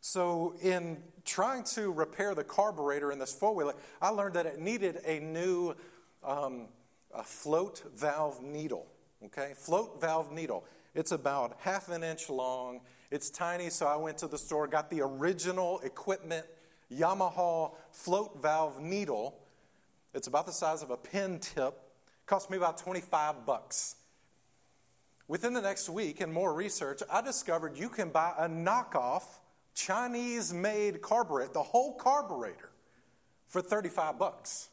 So, 0.01 0.57
in 0.61 1.01
trying 1.25 1.63
to 1.75 1.93
repair 1.93 2.35
the 2.35 2.43
carburetor 2.43 3.13
in 3.13 3.21
this 3.21 3.33
four 3.33 3.55
wheeler, 3.55 3.75
I 4.03 4.09
learned 4.09 4.35
that 4.35 4.47
it 4.47 4.59
needed 4.59 4.99
a 5.07 5.21
new 5.21 5.77
um, 6.25 6.67
a 7.15 7.23
float 7.23 7.85
valve 7.95 8.43
needle. 8.43 8.89
Okay, 9.27 9.53
float 9.57 10.01
valve 10.01 10.33
needle. 10.33 10.65
It's 10.97 11.13
about 11.13 11.57
half 11.61 11.89
an 11.89 12.03
inch 12.03 12.29
long. 12.29 12.81
It's 13.13 13.31
tiny, 13.31 13.71
so 13.71 13.87
I 13.87 13.95
went 13.95 14.19
to 14.19 14.27
the 14.27 14.39
store, 14.39 14.67
got 14.67 14.91
the 14.91 15.03
original 15.03 15.79
equipment 15.85 16.47
Yamaha 16.93 17.73
float 17.93 18.43
valve 18.43 18.81
needle. 18.81 19.39
It's 20.13 20.27
about 20.27 20.47
the 20.47 20.53
size 20.53 20.83
of 20.83 20.91
a 20.91 20.97
pen 20.97 21.39
tip 21.39 21.79
Cost 22.33 22.49
me 22.49 22.57
about 22.57 22.79
25 22.79 23.45
bucks. 23.45 23.97
Within 25.29 25.53
the 25.53 25.61
next 25.61 25.91
week 25.91 26.23
and 26.23 26.33
more 26.33 26.55
research, 26.55 27.03
I 27.13 27.21
discovered 27.21 27.77
you 27.77 27.91
can 27.91 28.09
buy 28.09 28.33
a 28.39 28.49
knockoff 28.49 29.25
Chinese 29.75 30.51
made 30.51 31.03
carburetor, 31.03 31.53
the 31.53 31.63
whole 31.63 31.95
carburetor, 31.95 32.71
for 33.49 33.61
35 33.61 34.19
bucks. 34.19 34.71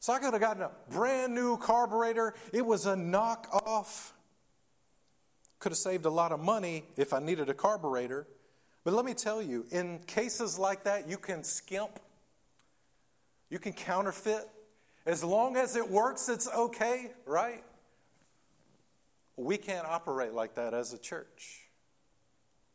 So 0.00 0.14
I 0.14 0.20
could 0.20 0.32
have 0.32 0.40
gotten 0.40 0.62
a 0.62 0.70
brand 0.88 1.34
new 1.34 1.58
carburetor. 1.58 2.32
It 2.50 2.64
was 2.64 2.86
a 2.86 2.94
knockoff. 2.94 4.12
Could 5.58 5.72
have 5.72 5.76
saved 5.76 6.06
a 6.06 6.10
lot 6.10 6.32
of 6.32 6.40
money 6.40 6.84
if 6.96 7.12
I 7.12 7.18
needed 7.18 7.50
a 7.50 7.54
carburetor. 7.54 8.26
But 8.84 8.94
let 8.94 9.04
me 9.04 9.12
tell 9.12 9.42
you, 9.42 9.66
in 9.70 9.98
cases 10.06 10.58
like 10.58 10.84
that, 10.84 11.10
you 11.10 11.18
can 11.18 11.44
skimp, 11.44 12.00
you 13.50 13.58
can 13.58 13.74
counterfeit, 13.74 14.48
As 15.04 15.24
long 15.24 15.56
as 15.56 15.76
it 15.76 15.90
works, 15.90 16.28
it's 16.28 16.48
okay, 16.48 17.10
right? 17.26 17.64
We 19.36 19.56
can't 19.56 19.86
operate 19.86 20.32
like 20.32 20.54
that 20.54 20.74
as 20.74 20.92
a 20.92 20.98
church. 20.98 21.68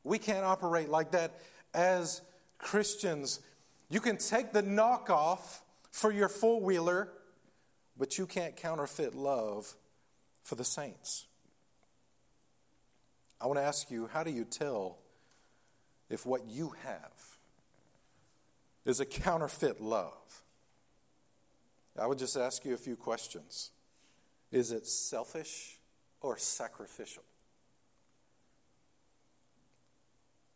We 0.04 0.20
can't 0.20 0.46
operate 0.46 0.90
like 0.90 1.12
that 1.12 1.40
as 1.74 2.22
Christians. 2.58 3.40
You 3.90 4.00
can 4.00 4.18
take 4.18 4.52
the 4.52 4.64
knockoff 4.64 5.60
for 5.92 6.12
your 6.12 6.30
four 6.30 6.60
wheeler, 6.60 7.10
but 7.98 8.18
you 8.18 8.26
can't 8.26 8.56
counterfeit 8.56 9.16
love 9.16 9.74
for 10.44 10.56
the 10.56 10.66
saints. 10.66 11.26
I 13.40 13.48
want 13.48 13.60
to 13.60 13.64
ask 13.64 13.92
you 13.92 14.10
how 14.12 14.24
do 14.24 14.32
you 14.32 14.44
tell 14.44 14.98
if 16.10 16.26
what 16.26 16.48
you 16.48 16.74
have 16.84 17.38
is 18.86 19.00
a 19.00 19.06
counterfeit 19.06 19.82
love? 19.82 20.44
I 22.00 22.06
would 22.06 22.18
just 22.18 22.38
ask 22.38 22.64
you 22.66 22.74
a 22.74 22.78
few 22.78 22.96
questions. 22.96 23.72
Is 24.52 24.72
it 24.72 24.88
selfish 24.88 25.78
or 26.22 26.38
sacrificial? 26.38 27.24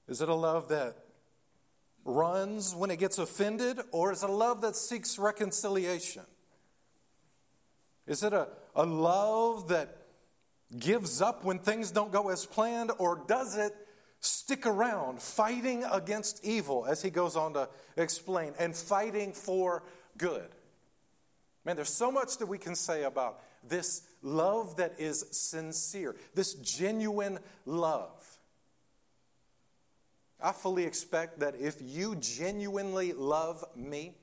Is 0.08 0.22
it 0.22 0.30
a 0.30 0.36
love 0.36 0.70
that 0.70 0.96
runs 2.04 2.76
when 2.76 2.92
it 2.92 3.00
gets 3.00 3.18
offended, 3.18 3.80
or 3.92 4.12
is 4.12 4.24
it 4.24 4.30
a 4.30 4.34
love 4.34 4.62
that 4.62 4.76
seeks 4.76 5.18
reconciliation? 5.18 6.24
Is 8.08 8.24
it 8.24 8.34
a, 8.34 8.48
a 8.76 8.86
love 8.86 9.70
that 9.70 9.98
gives 10.78 11.22
up 11.22 11.44
when 11.44 11.60
things 11.60 11.92
don't 11.92 12.12
go 12.12 12.30
as 12.30 12.46
planned, 12.46 12.92
or 12.98 13.24
does 13.28 13.58
it 13.58 13.74
stick 14.20 14.66
around 14.66 15.22
fighting 15.22 15.84
against 15.92 16.44
evil, 16.44 16.86
as 16.86 17.02
he 17.02 17.10
goes 17.10 17.36
on 17.36 17.54
to 17.54 17.70
explain, 17.98 18.54
and 18.60 18.76
fighting 18.76 19.34
for 19.34 19.84
good? 20.18 20.50
Man, 21.64 21.76
there's 21.76 21.94
so 21.94 22.12
much 22.12 22.38
that 22.38 22.48
we 22.48 22.58
can 22.58 22.76
say 22.76 23.04
about 23.04 23.42
this 23.68 24.02
love 24.22 24.78
that 24.78 24.96
is 24.98 25.26
sincere, 25.32 26.16
this 26.34 26.56
genuine 26.56 27.40
love. 27.66 28.40
I 30.42 30.52
fully 30.52 30.86
expect 30.86 31.40
that 31.42 31.56
if 31.56 31.78
you 31.82 32.16
genuinely 32.16 33.14
love 33.14 33.64
me, 33.76 34.16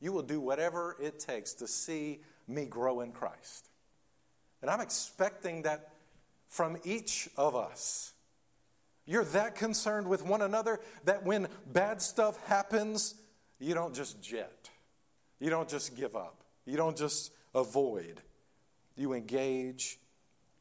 you 0.00 0.12
will 0.12 0.22
do 0.22 0.40
whatever 0.40 0.96
it 1.00 1.18
takes 1.18 1.54
to 1.54 1.66
see 1.66 2.20
me 2.46 2.66
grow 2.66 3.00
in 3.00 3.12
Christ. 3.12 3.70
And 4.60 4.70
I'm 4.70 4.80
expecting 4.80 5.62
that 5.62 5.92
from 6.48 6.76
each 6.84 7.30
of 7.38 7.56
us. 7.56 8.12
You're 9.06 9.24
that 9.26 9.54
concerned 9.54 10.06
with 10.06 10.22
one 10.22 10.42
another 10.42 10.80
that 11.04 11.24
when 11.24 11.48
bad 11.72 12.02
stuff 12.02 12.44
happens, 12.46 13.14
you 13.58 13.74
don't 13.74 13.94
just 13.94 14.22
jet. 14.22 14.68
You 15.40 15.50
don't 15.50 15.68
just 15.68 15.96
give 15.96 16.14
up. 16.14 16.41
You 16.64 16.76
don't 16.76 16.96
just 16.96 17.32
avoid. 17.54 18.20
You 18.96 19.12
engage. 19.12 19.98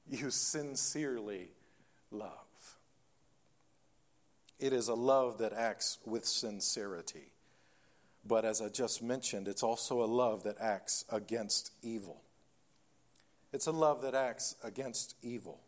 You 0.09 0.29
sincerely 0.29 1.51
love. 2.11 2.31
It 4.59 4.73
is 4.73 4.87
a 4.87 4.93
love 4.93 5.39
that 5.39 5.53
acts 5.53 5.97
with 6.05 6.25
sincerity. 6.25 7.33
But 8.25 8.45
as 8.45 8.61
I 8.61 8.69
just 8.69 9.01
mentioned, 9.01 9.47
it's 9.47 9.63
also 9.63 10.03
a 10.03 10.05
love 10.05 10.43
that 10.43 10.57
acts 10.59 11.05
against 11.09 11.71
evil. 11.81 12.21
It's 13.51 13.67
a 13.67 13.71
love 13.71 14.01
that 14.03 14.13
acts 14.13 14.55
against 14.63 15.15
evil. 15.21 15.59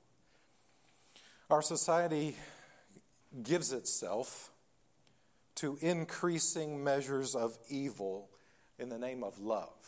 Our 1.50 1.62
society 1.62 2.38
gives 3.42 3.74
itself 3.74 4.52
to 5.56 5.78
increasing 5.82 6.84
measures 6.84 7.36
of 7.36 7.58
evil 7.70 8.30
in 8.80 8.90
the 8.90 8.98
name 8.98 9.24
of 9.24 9.40
love. 9.40 9.83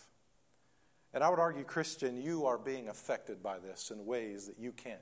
And 1.16 1.24
I 1.24 1.30
would 1.30 1.40
argue, 1.40 1.64
Christian, 1.64 2.22
you 2.22 2.46
are 2.46 2.58
being 2.58 2.90
affected 2.90 3.42
by 3.42 3.58
this 3.58 3.90
in 3.90 4.06
ways 4.06 4.48
that 4.48 4.60
you 4.60 4.74
can't 4.74 5.00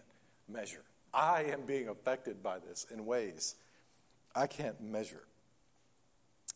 measure. 0.47 0.83
I 1.11 1.45
am 1.45 1.63
being 1.65 1.87
affected 1.87 2.43
by 2.43 2.59
this 2.59 2.85
in 2.93 3.07
ways 3.07 3.55
I 4.35 4.45
can't 4.45 4.79
measure. 4.79 5.23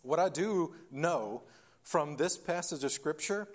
What 0.03 0.19
I 0.19 0.29
do 0.29 0.75
know 0.91 1.41
from 1.81 2.17
this 2.17 2.37
passage 2.37 2.83
of 2.83 2.91
Scripture 2.91 3.47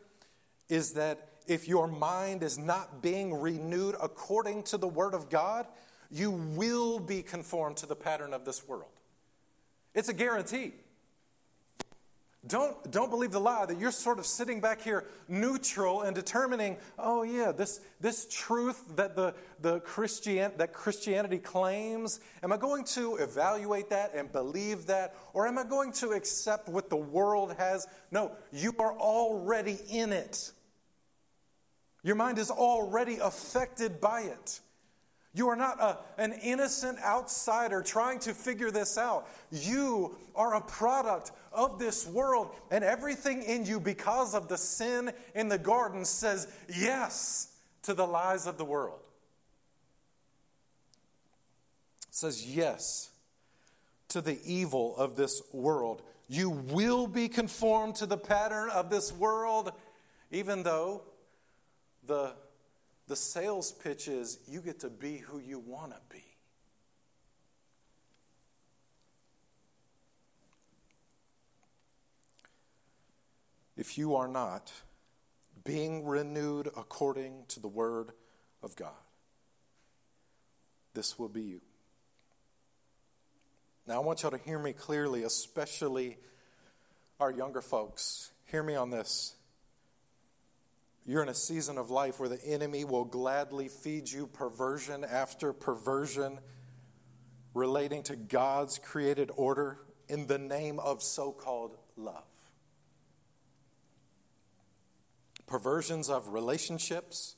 is 0.68 0.94
that 0.94 1.28
if 1.46 1.68
your 1.68 1.86
mind 1.86 2.42
is 2.42 2.58
not 2.58 3.00
being 3.00 3.40
renewed 3.40 3.94
according 4.02 4.64
to 4.64 4.78
the 4.78 4.88
Word 4.88 5.14
of 5.14 5.30
God, 5.30 5.68
you 6.10 6.32
will 6.32 6.98
be 6.98 7.22
conformed 7.22 7.76
to 7.76 7.86
the 7.86 7.96
pattern 7.96 8.34
of 8.34 8.44
this 8.44 8.66
world. 8.66 8.90
It's 9.94 10.08
a 10.08 10.14
guarantee. 10.14 10.72
Don't, 12.44 12.90
don't 12.90 13.08
believe 13.08 13.30
the 13.30 13.38
lie 13.38 13.66
that 13.66 13.78
you're 13.78 13.92
sort 13.92 14.18
of 14.18 14.26
sitting 14.26 14.60
back 14.60 14.82
here 14.82 15.04
neutral 15.28 16.02
and 16.02 16.12
determining, 16.12 16.76
oh, 16.98 17.22
yeah, 17.22 17.52
this, 17.52 17.80
this 18.00 18.26
truth 18.28 18.96
that, 18.96 19.14
the, 19.14 19.32
the 19.60 19.78
Christian, 19.80 20.50
that 20.56 20.72
Christianity 20.72 21.38
claims, 21.38 22.18
am 22.42 22.52
I 22.52 22.56
going 22.56 22.84
to 22.86 23.14
evaluate 23.16 23.90
that 23.90 24.12
and 24.14 24.30
believe 24.32 24.86
that? 24.86 25.14
Or 25.34 25.46
am 25.46 25.56
I 25.56 25.62
going 25.62 25.92
to 25.94 26.10
accept 26.10 26.68
what 26.68 26.90
the 26.90 26.96
world 26.96 27.54
has? 27.58 27.86
No, 28.10 28.32
you 28.52 28.74
are 28.80 28.92
already 28.92 29.78
in 29.88 30.12
it. 30.12 30.50
Your 32.02 32.16
mind 32.16 32.38
is 32.38 32.50
already 32.50 33.18
affected 33.18 34.00
by 34.00 34.22
it. 34.22 34.58
You 35.34 35.48
are 35.48 35.56
not 35.56 35.80
a, 35.80 35.98
an 36.18 36.34
innocent 36.42 36.98
outsider 37.02 37.80
trying 37.82 38.18
to 38.20 38.34
figure 38.34 38.70
this 38.70 38.98
out. 38.98 39.28
You 39.50 40.14
are 40.34 40.54
a 40.54 40.60
product 40.60 41.32
of 41.52 41.78
this 41.78 42.06
world, 42.06 42.54
and 42.70 42.84
everything 42.84 43.42
in 43.42 43.64
you, 43.64 43.80
because 43.80 44.34
of 44.34 44.48
the 44.48 44.58
sin 44.58 45.10
in 45.34 45.48
the 45.48 45.58
garden, 45.58 46.04
says 46.04 46.48
yes 46.68 47.48
to 47.82 47.94
the 47.94 48.06
lies 48.06 48.46
of 48.46 48.58
the 48.58 48.64
world. 48.64 49.00
It 52.08 52.14
says 52.14 52.46
yes 52.46 53.10
to 54.08 54.20
the 54.20 54.38
evil 54.44 54.94
of 54.96 55.16
this 55.16 55.42
world. 55.52 56.02
You 56.28 56.50
will 56.50 57.06
be 57.06 57.28
conformed 57.28 57.94
to 57.96 58.06
the 58.06 58.18
pattern 58.18 58.68
of 58.70 58.90
this 58.90 59.12
world, 59.12 59.72
even 60.30 60.62
though 60.62 61.02
the 62.06 62.34
the 63.08 63.16
sales 63.16 63.72
pitch 63.72 64.08
is 64.08 64.38
you 64.48 64.60
get 64.60 64.80
to 64.80 64.90
be 64.90 65.18
who 65.18 65.38
you 65.38 65.58
want 65.58 65.92
to 65.92 65.98
be. 66.08 66.24
If 73.76 73.98
you 73.98 74.14
are 74.16 74.28
not 74.28 74.70
being 75.64 76.06
renewed 76.06 76.68
according 76.76 77.44
to 77.48 77.60
the 77.60 77.68
Word 77.68 78.12
of 78.62 78.76
God, 78.76 78.90
this 80.94 81.18
will 81.18 81.28
be 81.28 81.42
you. 81.42 81.60
Now, 83.86 83.96
I 83.96 83.98
want 83.98 84.22
y'all 84.22 84.30
to 84.30 84.38
hear 84.38 84.58
me 84.58 84.72
clearly, 84.72 85.24
especially 85.24 86.18
our 87.18 87.32
younger 87.32 87.60
folks. 87.60 88.30
Hear 88.44 88.62
me 88.62 88.76
on 88.76 88.90
this. 88.90 89.34
You're 91.04 91.22
in 91.22 91.28
a 91.28 91.34
season 91.34 91.78
of 91.78 91.90
life 91.90 92.20
where 92.20 92.28
the 92.28 92.42
enemy 92.44 92.84
will 92.84 93.04
gladly 93.04 93.68
feed 93.68 94.08
you 94.08 94.26
perversion 94.26 95.04
after 95.04 95.52
perversion 95.52 96.38
relating 97.54 98.02
to 98.04 98.16
God's 98.16 98.78
created 98.78 99.30
order 99.36 99.78
in 100.08 100.26
the 100.26 100.38
name 100.38 100.78
of 100.78 101.02
so 101.02 101.32
called 101.32 101.76
love. 101.96 102.24
Perversions 105.46 106.08
of 106.08 106.28
relationships, 106.28 107.36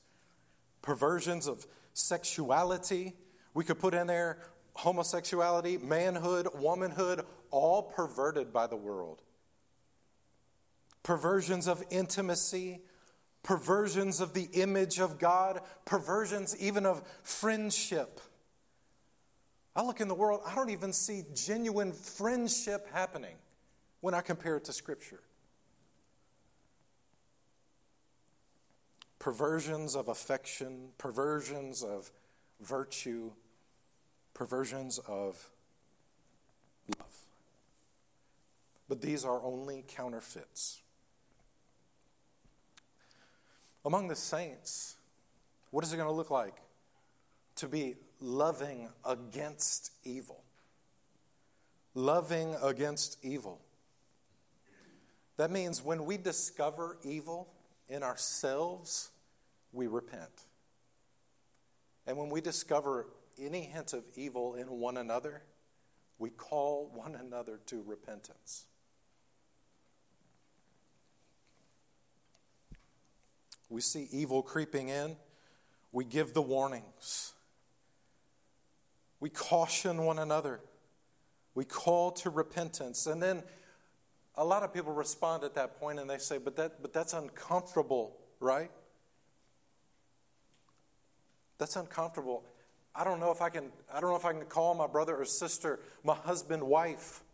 perversions 0.82 1.46
of 1.46 1.66
sexuality. 1.94 3.14
We 3.54 3.64
could 3.64 3.78
put 3.78 3.94
in 3.94 4.06
there 4.06 4.38
homosexuality, 4.74 5.78
manhood, 5.78 6.48
womanhood, 6.54 7.24
all 7.50 7.82
perverted 7.82 8.52
by 8.52 8.66
the 8.66 8.76
world. 8.76 9.22
Perversions 11.02 11.66
of 11.68 11.82
intimacy, 11.90 12.82
perversions 13.44 14.20
of 14.20 14.32
the 14.32 14.48
image 14.54 14.98
of 14.98 15.20
God, 15.20 15.60
perversions 15.84 16.56
even 16.58 16.84
of 16.84 17.04
friendship. 17.22 18.20
I 19.76 19.82
look 19.82 20.00
in 20.00 20.08
the 20.08 20.14
world, 20.14 20.40
I 20.46 20.54
don't 20.54 20.70
even 20.70 20.92
see 20.92 21.24
genuine 21.34 21.92
friendship 21.92 22.88
happening 22.92 23.36
when 24.00 24.14
I 24.14 24.22
compare 24.22 24.56
it 24.56 24.64
to 24.64 24.72
Scripture. 24.72 25.20
Perversions 29.18 29.94
of 29.94 30.08
affection, 30.08 30.88
perversions 30.98 31.82
of 31.82 32.10
virtue, 32.60 33.30
perversions 34.32 34.98
of 34.98 35.50
love. 36.98 37.16
But 38.88 39.00
these 39.00 39.24
are 39.24 39.42
only 39.42 39.84
counterfeits. 39.88 40.83
Among 43.84 44.08
the 44.08 44.16
saints, 44.16 44.96
what 45.70 45.84
is 45.84 45.92
it 45.92 45.96
going 45.96 46.08
to 46.08 46.14
look 46.14 46.30
like 46.30 46.56
to 47.56 47.68
be 47.68 47.96
loving 48.20 48.88
against 49.04 49.92
evil? 50.04 50.42
Loving 51.94 52.56
against 52.62 53.18
evil. 53.22 53.60
That 55.36 55.50
means 55.50 55.82
when 55.82 56.06
we 56.06 56.16
discover 56.16 56.96
evil 57.02 57.48
in 57.88 58.02
ourselves, 58.02 59.10
we 59.72 59.86
repent. 59.86 60.44
And 62.06 62.16
when 62.16 62.30
we 62.30 62.40
discover 62.40 63.08
any 63.38 63.62
hint 63.62 63.92
of 63.92 64.04
evil 64.16 64.54
in 64.54 64.66
one 64.68 64.96
another, 64.96 65.42
we 66.18 66.30
call 66.30 66.90
one 66.94 67.14
another 67.16 67.60
to 67.66 67.82
repentance. 67.82 68.66
We 73.74 73.80
see 73.80 74.06
evil 74.12 74.40
creeping 74.40 74.88
in, 74.88 75.16
we 75.90 76.04
give 76.04 76.32
the 76.32 76.40
warnings. 76.40 77.32
We 79.18 79.30
caution 79.30 80.04
one 80.04 80.20
another. 80.20 80.60
We 81.56 81.64
call 81.64 82.12
to 82.12 82.30
repentance. 82.30 83.08
And 83.08 83.20
then 83.20 83.42
a 84.36 84.44
lot 84.44 84.62
of 84.62 84.72
people 84.72 84.92
respond 84.92 85.42
at 85.42 85.56
that 85.56 85.80
point 85.80 85.98
and 85.98 86.08
they 86.08 86.18
say, 86.18 86.38
but, 86.38 86.54
that, 86.54 86.82
but 86.82 86.92
that's 86.92 87.14
uncomfortable, 87.14 88.16
right? 88.38 88.70
That's 91.58 91.74
uncomfortable. 91.74 92.44
I 92.94 93.02
don't 93.02 93.18
know 93.18 93.32
if 93.32 93.42
I 93.42 93.48
can 93.48 93.72
I 93.92 94.00
don't 94.00 94.10
know 94.10 94.16
if 94.16 94.24
I 94.24 94.34
can 94.34 94.44
call 94.44 94.74
my 94.76 94.86
brother 94.86 95.16
or 95.16 95.24
sister, 95.24 95.80
my 96.04 96.14
husband, 96.14 96.62
wife. 96.62 97.24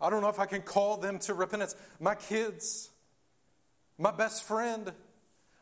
I 0.00 0.10
don't 0.10 0.22
know 0.22 0.28
if 0.28 0.38
I 0.38 0.46
can 0.46 0.62
call 0.62 0.96
them 0.96 1.18
to 1.20 1.34
repentance. 1.34 1.74
My 1.98 2.14
kids, 2.14 2.90
my 3.98 4.12
best 4.12 4.44
friend. 4.44 4.92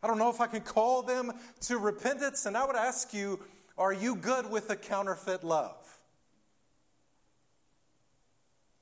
I 0.03 0.07
don't 0.07 0.19
know 0.19 0.31
if 0.31 0.41
I 0.41 0.47
can 0.47 0.61
call 0.61 1.03
them 1.03 1.33
to 1.63 1.79
repentance. 1.79 2.47
And 2.47 2.57
I 2.57 2.65
would 2.65 2.77
ask 2.77 3.13
you, 3.13 3.41
are 3.77 3.93
you 3.93 4.15
good 4.17 4.51
with 4.51 4.69
the 4.69 4.77
counterfeit 4.77 5.45
love? 5.45 5.77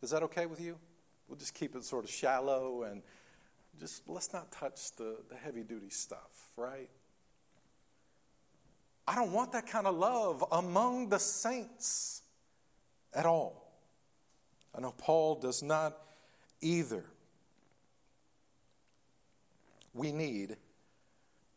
Is 0.03 0.11
that 0.11 0.23
okay 0.25 0.47
with 0.47 0.61
you? 0.61 0.77
We'll 1.29 1.39
just 1.39 1.55
keep 1.55 1.75
it 1.75 1.85
sort 1.85 2.05
of 2.05 2.11
shallow 2.11 2.83
and 2.83 3.03
just 3.81 4.09
let's 4.09 4.33
not 4.33 4.53
touch 4.53 4.95
the, 4.97 5.17
the 5.29 5.37
heavy 5.37 5.63
duty 5.63 5.91
stuff, 5.91 6.51
right? 6.57 6.89
I 9.09 9.15
don't 9.15 9.33
want 9.33 9.53
that 9.53 9.67
kind 9.67 9.87
of 9.87 9.97
love 9.97 10.45
among 10.51 11.09
the 11.09 11.19
saints 11.19 12.23
at 13.15 13.27
all. 13.27 13.73
I 14.75 14.81
know 14.81 14.93
Paul 14.97 15.37
does 15.37 15.63
not 15.63 15.97
either. 16.61 17.05
We 19.95 20.13
need 20.13 20.57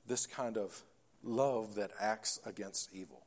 this 0.10 0.26
kind 0.26 0.58
of 0.58 0.84
love 1.24 1.76
that 1.76 1.91
acts 2.00 2.39
against 2.45 2.93
evil. 2.93 3.22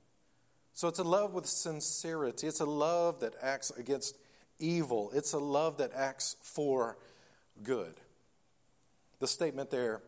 So 0.74 0.88
it's 0.88 0.98
a 0.98 1.04
love 1.04 1.32
with 1.32 1.46
sincerity, 1.46 2.46
it's 2.46 2.60
a 2.60 2.66
love 2.66 3.20
that 3.20 3.34
acts 3.40 3.70
against 3.70 4.18
evil, 4.58 5.10
it's 5.14 5.32
a 5.32 5.38
love 5.38 5.78
that 5.78 5.92
acts 5.94 6.36
for 6.42 6.98
good. 7.62 7.94
The 9.20 9.26
statement 9.26 9.70
there 9.70 10.02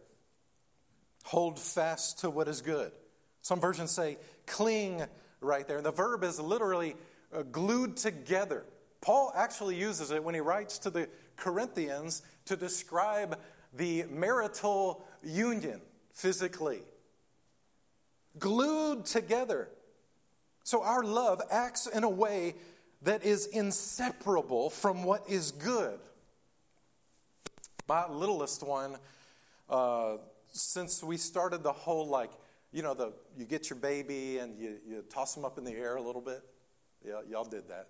hold 1.25 1.59
fast 1.59 2.19
to 2.21 2.31
what 2.31 2.49
is 2.49 2.61
good. 2.61 2.93
Some 3.41 3.61
versions 3.61 3.91
say 3.91 4.19
cling 4.47 5.03
right 5.41 5.67
there. 5.67 5.77
And 5.77 5.87
the 5.87 5.93
verb 5.93 6.25
is 6.25 6.41
literally 6.41 6.97
uh, 7.35 7.43
glued 7.43 7.97
together. 7.97 8.65
Paul 9.01 9.33
actually 9.37 9.77
uses 9.77 10.11
it 10.11 10.25
when 10.25 10.35
he 10.35 10.41
writes 10.41 10.79
to 10.81 10.91
the 10.91 11.09
Corinthians 11.37 12.23
to 12.47 12.57
describe 12.57 13.39
the 13.75 14.05
marital 14.11 15.05
union 15.23 15.81
physically. 16.15 16.81
Glued 18.39 19.05
together. 19.05 19.69
So 20.63 20.83
our 20.83 21.05
love 21.05 21.43
acts 21.51 21.87
in 21.87 22.05
a 22.05 22.09
way 22.09 22.55
that 23.03 23.23
is 23.23 23.47
inseparable 23.47 24.71
from 24.71 25.05
what 25.05 25.29
is 25.29 25.51
good. 25.51 25.99
My 27.87 28.09
littlest 28.09 28.63
one, 28.63 28.97
uh, 29.69 30.17
since 30.53 31.05
we 31.05 31.19
started 31.19 31.63
the 31.63 31.73
whole 31.73 32.09
like 32.09 32.31
you 32.75 32.83
know, 32.83 32.93
the, 32.93 33.13
you 33.39 33.47
get 33.47 33.71
your 33.71 33.79
baby 33.79 34.39
and 34.39 34.59
you, 34.59 34.77
you 34.85 35.05
toss 35.09 35.33
them 35.35 35.45
up 35.45 35.59
in 35.59 35.65
the 35.65 35.71
air 35.71 35.95
a 35.95 36.03
little 36.03 36.21
bit. 36.21 36.43
Yeah, 37.07 37.21
y'all 37.31 37.45
did 37.45 37.69
that. 37.69 37.87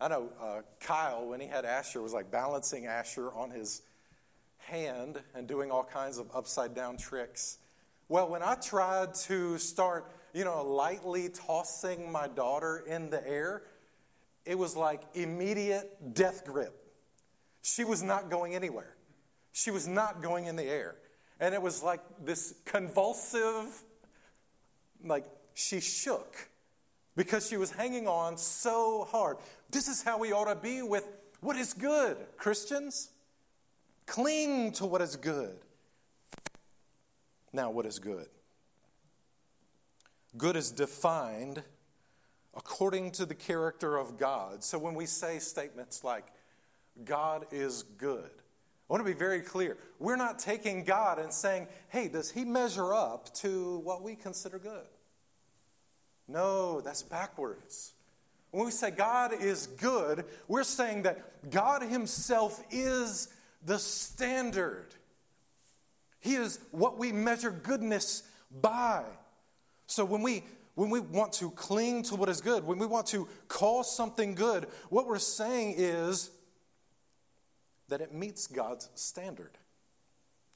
I 0.00 0.08
know 0.08 0.30
uh, 0.42 0.62
Kyle, 0.80 1.28
when 1.28 1.40
he 1.40 1.46
had 1.46 1.64
Asher, 1.64 2.02
was 2.02 2.12
like 2.12 2.28
balancing 2.28 2.86
Asher 2.86 3.32
on 3.32 3.50
his 3.50 3.82
hand 4.70 5.20
and 5.34 5.46
doing 5.46 5.70
all 5.70 5.84
kinds 5.84 6.18
of 6.18 6.28
upside 6.34 6.74
down 6.74 6.96
tricks. 6.96 7.58
Well, 8.08 8.28
when 8.28 8.42
I 8.42 8.54
tried 8.54 9.14
to 9.26 9.58
start, 9.58 10.12
you 10.32 10.44
know, 10.44 10.64
lightly 10.64 11.28
tossing 11.28 12.10
my 12.10 12.28
daughter 12.28 12.84
in 12.86 13.10
the 13.10 13.26
air, 13.26 13.62
it 14.44 14.56
was 14.56 14.76
like 14.76 15.02
immediate 15.14 16.14
death 16.14 16.44
grip. 16.44 16.74
She 17.62 17.84
was 17.84 18.02
not 18.02 18.30
going 18.30 18.54
anywhere. 18.54 18.96
She 19.52 19.70
was 19.70 19.86
not 19.86 20.22
going 20.22 20.46
in 20.46 20.56
the 20.56 20.64
air. 20.64 20.96
And 21.40 21.54
it 21.54 21.60
was 21.60 21.82
like 21.82 22.00
this 22.24 22.54
convulsive 22.64 23.82
like 25.04 25.24
she 25.54 25.80
shook 25.80 26.36
because 27.16 27.48
she 27.48 27.56
was 27.56 27.70
hanging 27.70 28.06
on 28.06 28.36
so 28.36 29.06
hard. 29.10 29.36
This 29.70 29.88
is 29.88 30.02
how 30.02 30.18
we 30.18 30.32
ought 30.32 30.52
to 30.52 30.54
be 30.54 30.82
with 30.82 31.06
what 31.40 31.56
is 31.56 31.72
good, 31.72 32.16
Christians. 32.36 33.10
Cling 34.08 34.72
to 34.72 34.86
what 34.86 35.02
is 35.02 35.16
good. 35.16 35.58
Now, 37.52 37.70
what 37.70 37.84
is 37.84 37.98
good? 37.98 38.26
Good 40.36 40.56
is 40.56 40.70
defined 40.70 41.62
according 42.56 43.10
to 43.12 43.26
the 43.26 43.34
character 43.34 43.98
of 43.98 44.18
God. 44.18 44.64
So 44.64 44.78
when 44.78 44.94
we 44.94 45.04
say 45.04 45.38
statements 45.38 46.02
like, 46.02 46.24
God 47.04 47.46
is 47.52 47.82
good, 47.82 48.30
I 48.30 48.92
want 48.92 49.06
to 49.06 49.12
be 49.12 49.16
very 49.16 49.42
clear. 49.42 49.76
We're 49.98 50.16
not 50.16 50.38
taking 50.38 50.84
God 50.84 51.18
and 51.18 51.30
saying, 51.30 51.68
hey, 51.90 52.08
does 52.08 52.30
he 52.30 52.46
measure 52.46 52.94
up 52.94 53.32
to 53.34 53.80
what 53.80 54.02
we 54.02 54.16
consider 54.16 54.58
good? 54.58 54.86
No, 56.26 56.80
that's 56.80 57.02
backwards. 57.02 57.92
When 58.52 58.64
we 58.64 58.70
say 58.70 58.90
God 58.90 59.34
is 59.34 59.66
good, 59.66 60.24
we're 60.48 60.64
saying 60.64 61.02
that 61.02 61.50
God 61.50 61.82
Himself 61.82 62.64
is 62.70 63.28
the 63.64 63.78
standard. 63.78 64.94
He 66.20 66.34
is 66.34 66.58
what 66.70 66.98
we 66.98 67.12
measure 67.12 67.50
goodness 67.50 68.22
by. 68.50 69.04
So 69.86 70.04
when 70.04 70.22
we 70.22 70.44
when 70.74 70.90
we 70.90 71.00
want 71.00 71.32
to 71.32 71.50
cling 71.50 72.04
to 72.04 72.14
what 72.14 72.28
is 72.28 72.40
good, 72.40 72.64
when 72.64 72.78
we 72.78 72.86
want 72.86 73.08
to 73.08 73.26
call 73.48 73.82
something 73.82 74.36
good, 74.36 74.68
what 74.90 75.08
we're 75.08 75.18
saying 75.18 75.74
is 75.76 76.30
that 77.88 78.00
it 78.00 78.14
meets 78.14 78.46
God's 78.46 78.88
standard. 78.94 79.58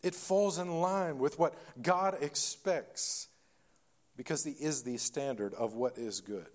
It 0.01 0.15
falls 0.15 0.59
in 0.59 0.81
line 0.81 1.19
with 1.19 1.41
what 1.41 1.55
God 1.83 2.23
expects 2.23 3.27
because 4.17 4.45
He 4.45 4.53
is 4.53 4.85
the 4.85 4.97
standard 4.97 5.55
of 5.55 5.75
what 5.75 5.99
is 5.99 6.21
good. 6.21 6.47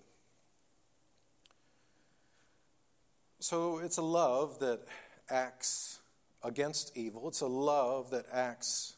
So 3.40 3.78
it's 3.78 3.98
a 3.98 4.02
love 4.02 4.60
that 4.60 4.80
acts 5.28 5.97
against 6.42 6.96
evil, 6.96 7.28
it's 7.28 7.40
a 7.40 7.46
love 7.46 8.10
that 8.10 8.26
acts 8.32 8.96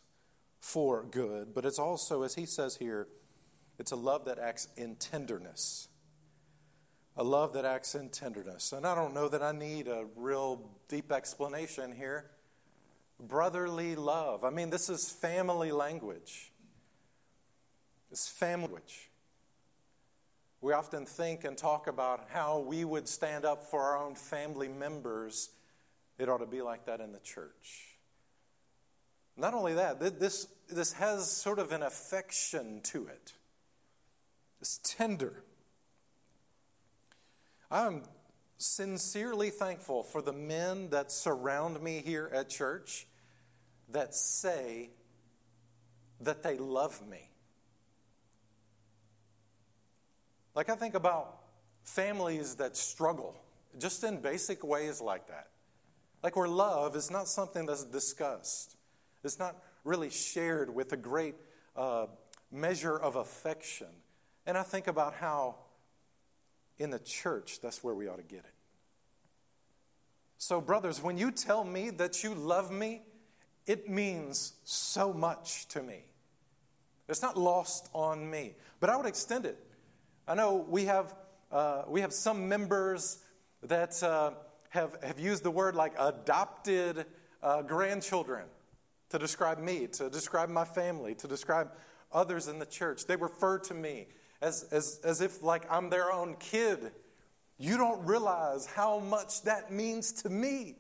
for 0.61 1.05
good, 1.05 1.55
but 1.55 1.65
it's 1.65 1.79
also, 1.79 2.23
as 2.23 2.35
he 2.35 2.47
says 2.47 2.77
here, 2.77 3.09
it's 3.79 3.93
a 3.93 3.97
love 3.97 4.27
that 4.27 4.39
acts 4.39 4.69
in 4.77 4.97
tenderness 4.97 5.89
a 7.17 7.25
love 7.25 7.53
that 7.53 7.67
acts 7.67 7.95
in 7.95 8.09
tenderness. 8.09 8.73
And 8.73 8.87
I 8.87 8.95
don't 8.95 9.13
know 9.13 9.29
that 9.29 9.43
I 9.43 9.53
need 9.53 9.89
a 9.89 10.07
real 10.17 10.71
deep 10.89 11.13
explanation 11.13 11.93
here. 11.93 12.31
Brotherly 13.19 13.95
love. 13.97 14.43
I 14.43 14.49
mean, 14.49 14.71
this 14.71 14.89
is 14.89 15.11
family 15.11 15.73
language. 15.73 16.51
It's 18.11 18.27
family 18.27 18.69
language. 18.69 19.11
We 20.63 20.73
often 20.73 21.07
think 21.07 21.45
and 21.45 21.57
talk 21.57 21.87
about 21.87 22.29
how 22.31 22.61
we 22.61 22.85
would 22.85 23.09
stand 23.09 23.45
up 23.45 23.65
for 23.65 23.83
our 23.83 23.99
own 23.99 24.15
family 24.15 24.69
members. 24.69 25.51
It 26.21 26.29
ought 26.29 26.39
to 26.39 26.47
be 26.47 26.61
like 26.61 26.85
that 26.85 27.01
in 27.01 27.13
the 27.13 27.19
church. 27.19 27.97
Not 29.39 29.55
only 29.55 29.73
that, 29.73 29.99
this, 30.21 30.49
this 30.69 30.93
has 30.93 31.31
sort 31.31 31.59
of 31.59 31.73
an 31.73 31.83
affection 31.83 32.83
to 32.83 33.07
it. 33.07 33.33
It's 34.61 34.79
tender. 34.85 35.43
I'm 37.71 38.03
sincerely 38.59 39.49
thankful 39.49 40.03
for 40.03 40.21
the 40.21 40.35
men 40.35 40.91
that 40.91 41.11
surround 41.11 41.81
me 41.81 42.03
here 42.05 42.31
at 42.35 42.51
church 42.51 43.07
that 43.89 44.15
say 44.15 44.91
that 46.21 46.43
they 46.43 46.59
love 46.59 47.01
me. 47.09 47.31
Like, 50.55 50.69
I 50.69 50.75
think 50.75 50.95
about 50.95 51.39
families 51.83 52.57
that 52.57 52.77
struggle 52.77 53.41
just 53.79 54.05
in 54.05 54.21
basic 54.21 54.63
ways 54.63 55.01
like 55.01 55.29
that. 55.29 55.50
Like, 56.23 56.37
where 56.37 56.49
love 56.49 56.97
is 56.97 57.11
not 57.11 57.29
something 57.29 57.67
that's 57.67 57.85
discussed, 57.85 58.77
it's 59.25 59.39
not 59.39 59.57
really 59.85 60.11
shared 60.11 60.75
with 60.75 60.93
a 60.93 60.97
great 60.97 61.35
uh, 61.77 62.07
measure 62.51 62.97
of 62.97 63.17
affection. 63.17 63.89
And 64.47 64.57
I 64.57 64.63
think 64.63 64.87
about 64.87 65.15
how 65.15 65.57
in 66.79 66.91
the 66.91 66.99
church, 66.99 67.61
that's 67.61 67.85
where 67.85 67.95
we 67.95 68.09
ought 68.09 68.17
to 68.17 68.23
get 68.23 68.41
it. 68.41 68.55
So, 70.39 70.61
brothers, 70.61 71.03
when 71.03 71.19
you 71.19 71.31
tell 71.31 71.65
me 71.65 71.91
that 71.91 72.25
you 72.25 72.35
love 72.35 72.71
me 72.71 73.03
it 73.67 73.89
means 73.89 74.55
so 74.65 75.13
much 75.13 75.69
to 75.69 75.83
me. 75.83 76.03
It's 77.09 77.23
not 77.23 77.37
lost 77.37 77.89
on 77.93 78.29
me. 78.29 78.55
But 78.79 78.91
I 78.91 78.97
would 78.97 79.07
extend 79.07 79.47
it. 79.47 79.59
I 80.27 80.35
know 80.35 80.67
we 80.69 80.87
have, 80.87 81.15
uh, 81.53 81.83
we 81.87 82.01
have 82.01 82.13
some 82.13 82.49
members 82.49 83.19
that 83.63 84.03
uh, 84.03 84.33
have, 84.71 84.97
have 85.03 85.21
used 85.21 85.43
the 85.43 85.51
word 85.51 85.75
like 85.75 85.95
adopted 85.99 87.07
uh, 87.43 87.63
grandchildren 87.63 88.45
to 89.11 89.19
describe 89.19 89.59
me, 89.59 89.87
to 89.89 90.09
describe 90.09 90.49
my 90.49 90.65
family, 90.65 91.15
to 91.17 91.29
describe 91.29 91.71
others 92.13 92.49
in 92.49 92.59
the 92.59 92.67
church. 92.67 93.07
They 93.07 93.17
refer 93.17 93.59
to 93.59 93.75
me 93.75 94.07
as, 94.41 94.65
as, 94.71 95.01
as 95.05 95.21
if 95.21 95.43
like 95.43 95.71
I'm 95.71 95.91
their 95.91 96.13
own 96.13 96.37
kid. 96.39 96.93
You 97.59 97.77
don't 97.77 98.05
realize 98.07 98.67
how 98.67 99.01
much 99.01 99.43
that 99.43 99.71
means 99.71 100.13
to 100.23 100.31
me. 100.31 100.77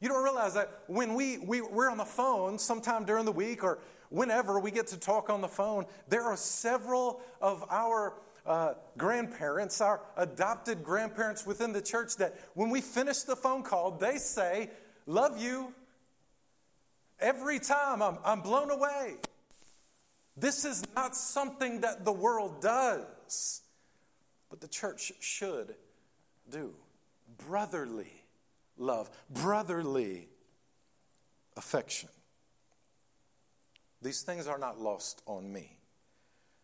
You 0.00 0.08
don't 0.08 0.22
realize 0.22 0.54
that 0.54 0.82
when 0.86 1.14
we, 1.14 1.38
we, 1.38 1.60
we're 1.60 1.90
on 1.90 1.98
the 1.98 2.04
phone 2.04 2.58
sometime 2.58 3.04
during 3.04 3.24
the 3.24 3.32
week 3.32 3.62
or 3.62 3.78
whenever 4.08 4.58
we 4.58 4.70
get 4.70 4.88
to 4.88 4.98
talk 4.98 5.30
on 5.30 5.40
the 5.40 5.48
phone, 5.48 5.86
there 6.08 6.22
are 6.22 6.36
several 6.36 7.20
of 7.40 7.64
our 7.70 8.14
uh, 8.46 8.74
grandparents, 8.96 9.80
our 9.80 10.00
adopted 10.16 10.82
grandparents 10.82 11.46
within 11.46 11.72
the 11.72 11.82
church, 11.82 12.16
that 12.16 12.38
when 12.54 12.70
we 12.70 12.80
finish 12.80 13.20
the 13.22 13.36
phone 13.36 13.62
call, 13.62 13.92
they 13.92 14.16
say, 14.16 14.70
Love 15.06 15.40
you. 15.40 15.74
Every 17.18 17.58
time 17.58 18.02
I'm, 18.02 18.18
I'm 18.24 18.40
blown 18.40 18.70
away. 18.70 19.16
This 20.36 20.64
is 20.64 20.84
not 20.94 21.14
something 21.14 21.82
that 21.82 22.04
the 22.04 22.12
world 22.12 22.62
does, 22.62 23.62
but 24.48 24.60
the 24.60 24.68
church 24.68 25.12
should 25.20 25.74
do. 26.50 26.72
Brotherly 27.46 28.20
love, 28.80 29.10
brotherly 29.28 30.28
affection. 31.56 32.08
These 34.02 34.22
things 34.22 34.46
are 34.46 34.58
not 34.58 34.80
lost 34.80 35.22
on 35.26 35.52
me. 35.52 35.76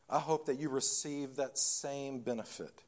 I 0.08 0.18
hope 0.18 0.46
that 0.46 0.58
you 0.58 0.68
receive 0.68 1.36
that 1.36 1.58
same 1.58 2.20
benefit. 2.20 2.82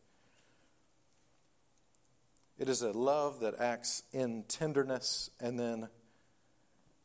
It 2.58 2.68
is 2.68 2.82
a 2.82 2.92
love 2.92 3.40
that 3.40 3.58
acts 3.60 4.02
in 4.12 4.44
tenderness, 4.48 5.30
and 5.40 5.58
then 5.58 5.88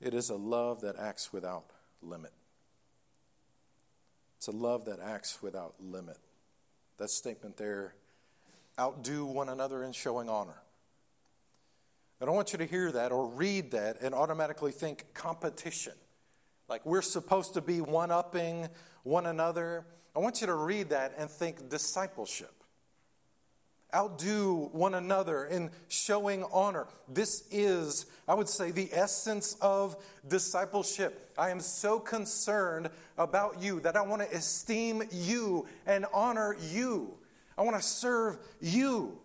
it 0.01 0.13
is 0.13 0.29
a 0.29 0.35
love 0.35 0.81
that 0.81 0.97
acts 0.97 1.31
without 1.31 1.65
limit. 2.01 2.33
It's 4.37 4.47
a 4.47 4.51
love 4.51 4.85
that 4.85 4.99
acts 4.99 5.41
without 5.41 5.75
limit. 5.79 6.17
That 6.97 7.09
statement 7.09 7.57
there 7.57 7.95
outdo 8.79 9.25
one 9.25 9.49
another 9.49 9.83
in 9.83 9.93
showing 9.93 10.29
honor. 10.29 10.61
I 12.21 12.25
don't 12.25 12.35
want 12.35 12.53
you 12.53 12.57
to 12.59 12.65
hear 12.65 12.91
that 12.91 13.11
or 13.11 13.27
read 13.27 13.71
that 13.71 14.01
and 14.01 14.15
automatically 14.15 14.71
think 14.71 15.13
competition. 15.13 15.93
Like 16.67 16.85
we're 16.85 17.01
supposed 17.01 17.53
to 17.55 17.61
be 17.61 17.81
one 17.81 18.11
upping 18.11 18.69
one 19.03 19.25
another. 19.25 19.85
I 20.15 20.19
want 20.19 20.41
you 20.41 20.47
to 20.47 20.55
read 20.55 20.89
that 20.89 21.13
and 21.17 21.29
think 21.29 21.69
discipleship. 21.69 22.53
Outdo 23.95 24.69
one 24.71 24.95
another 24.95 25.45
in 25.45 25.69
showing 25.87 26.43
honor. 26.51 26.87
This 27.07 27.43
is, 27.51 28.07
I 28.27 28.33
would 28.33 28.49
say, 28.49 28.71
the 28.71 28.89
essence 28.91 29.55
of 29.61 29.95
discipleship. 30.27 31.31
I 31.37 31.51
am 31.51 31.59
so 31.59 31.99
concerned 31.99 32.89
about 33.17 33.61
you 33.61 33.79
that 33.81 33.95
I 33.95 34.01
want 34.01 34.23
to 34.23 34.35
esteem 34.35 35.03
you 35.11 35.67
and 35.85 36.07
honor 36.11 36.55
you. 36.71 37.13
I 37.55 37.61
want 37.61 37.77
to 37.77 37.83
serve 37.83 38.39
you. 38.59 39.19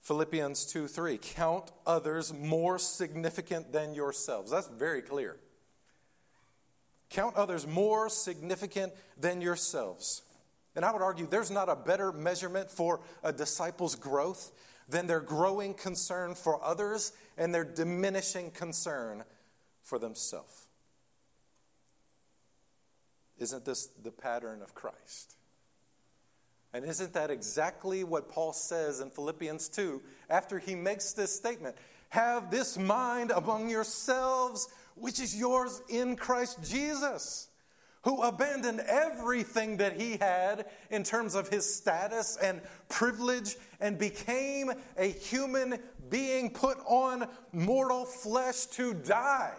Philippians 0.00 0.66
2 0.66 0.88
3. 0.88 1.18
Count 1.18 1.70
others 1.86 2.32
more 2.32 2.78
significant 2.78 3.72
than 3.72 3.94
yourselves. 3.94 4.50
That's 4.50 4.68
very 4.68 5.02
clear. 5.02 5.36
Count 7.10 7.36
others 7.36 7.66
more 7.66 8.08
significant 8.08 8.92
than 9.18 9.40
yourselves. 9.40 10.22
And 10.76 10.84
I 10.84 10.92
would 10.92 11.02
argue 11.02 11.26
there's 11.26 11.50
not 11.50 11.68
a 11.68 11.74
better 11.74 12.12
measurement 12.12 12.70
for 12.70 13.00
a 13.22 13.32
disciple's 13.32 13.96
growth 13.96 14.52
than 14.88 15.06
their 15.06 15.20
growing 15.20 15.74
concern 15.74 16.34
for 16.34 16.62
others 16.64 17.12
and 17.36 17.54
their 17.54 17.64
diminishing 17.64 18.50
concern 18.50 19.24
for 19.82 19.98
themselves. 19.98 20.68
Isn't 23.38 23.64
this 23.64 23.86
the 24.02 24.10
pattern 24.10 24.62
of 24.62 24.74
Christ? 24.74 25.36
And 26.72 26.84
isn't 26.84 27.14
that 27.14 27.30
exactly 27.30 28.04
what 28.04 28.28
Paul 28.28 28.52
says 28.52 29.00
in 29.00 29.10
Philippians 29.10 29.68
2 29.70 30.00
after 30.28 30.58
he 30.58 30.76
makes 30.76 31.12
this 31.12 31.34
statement? 31.34 31.74
Have 32.10 32.50
this 32.50 32.78
mind 32.78 33.32
among 33.32 33.68
yourselves 33.68 34.68
which 34.94 35.20
is 35.20 35.36
yours 35.36 35.82
in 35.88 36.16
Christ 36.16 36.58
Jesus, 36.62 37.48
who 38.02 38.22
abandoned 38.22 38.80
everything 38.80 39.76
that 39.78 40.00
he 40.00 40.16
had 40.16 40.66
in 40.90 41.02
terms 41.02 41.34
of 41.34 41.48
his 41.48 41.72
status 41.72 42.36
and 42.36 42.60
privilege 42.88 43.56
and 43.80 43.98
became 43.98 44.72
a 44.96 45.06
human 45.06 45.78
being 46.08 46.50
put 46.50 46.78
on 46.86 47.28
mortal 47.52 48.04
flesh 48.04 48.66
to 48.66 48.94
die. 48.94 49.54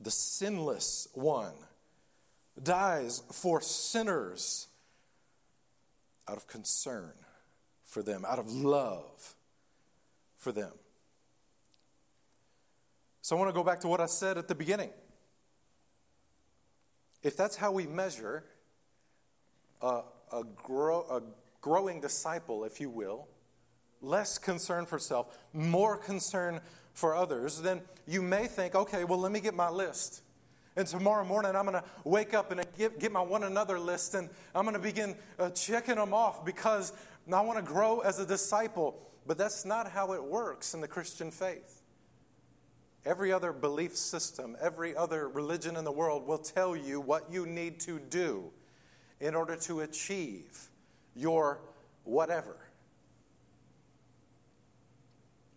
The 0.00 0.10
sinless 0.10 1.06
one 1.14 1.54
dies 2.60 3.22
for 3.30 3.60
sinners 3.60 4.66
out 6.28 6.36
of 6.36 6.46
concern 6.46 7.12
for 7.84 8.02
them, 8.02 8.24
out 8.26 8.38
of 8.38 8.50
love 8.50 9.34
for 10.36 10.50
them. 10.50 10.72
So 13.22 13.36
I 13.36 13.38
want 13.38 13.50
to 13.50 13.54
go 13.54 13.62
back 13.62 13.80
to 13.80 13.88
what 13.88 14.00
I 14.00 14.06
said 14.06 14.36
at 14.36 14.48
the 14.48 14.54
beginning. 14.54 14.90
If 17.22 17.36
that's 17.36 17.54
how 17.54 17.70
we 17.70 17.86
measure 17.86 18.44
a, 19.80 20.02
a, 20.32 20.42
grow, 20.56 21.02
a 21.02 21.22
growing 21.60 22.00
disciple, 22.00 22.64
if 22.64 22.80
you 22.80 22.90
will, 22.90 23.28
less 24.00 24.38
concern 24.38 24.86
for 24.86 24.98
self, 24.98 25.38
more 25.52 25.96
concern 25.96 26.60
for 26.94 27.14
others, 27.14 27.62
then 27.62 27.82
you 28.08 28.22
may 28.22 28.48
think, 28.48 28.74
okay, 28.74 29.04
well, 29.04 29.20
let 29.20 29.30
me 29.30 29.38
get 29.38 29.54
my 29.54 29.70
list. 29.70 30.22
And 30.74 30.84
tomorrow 30.84 31.24
morning, 31.24 31.54
I'm 31.54 31.66
going 31.66 31.80
to 31.80 31.84
wake 32.02 32.34
up 32.34 32.50
and 32.50 32.64
get, 32.76 32.98
get 32.98 33.12
my 33.12 33.20
one 33.20 33.44
another 33.44 33.78
list, 33.78 34.14
and 34.14 34.28
I'm 34.52 34.64
going 34.64 34.74
to 34.74 34.82
begin 34.82 35.14
uh, 35.38 35.50
checking 35.50 35.94
them 35.94 36.12
off 36.12 36.44
because 36.44 36.92
I 37.32 37.40
want 37.42 37.58
to 37.58 37.64
grow 37.64 38.00
as 38.00 38.18
a 38.18 38.26
disciple. 38.26 38.98
But 39.26 39.38
that's 39.38 39.64
not 39.64 39.88
how 39.88 40.12
it 40.14 40.24
works 40.24 40.74
in 40.74 40.80
the 40.80 40.88
Christian 40.88 41.30
faith. 41.30 41.81
Every 43.04 43.32
other 43.32 43.52
belief 43.52 43.96
system, 43.96 44.56
every 44.60 44.94
other 44.94 45.28
religion 45.28 45.76
in 45.76 45.84
the 45.84 45.92
world 45.92 46.26
will 46.26 46.38
tell 46.38 46.76
you 46.76 47.00
what 47.00 47.32
you 47.32 47.46
need 47.46 47.80
to 47.80 47.98
do 47.98 48.50
in 49.20 49.34
order 49.34 49.56
to 49.56 49.80
achieve 49.80 50.68
your 51.16 51.60
whatever. 52.04 52.56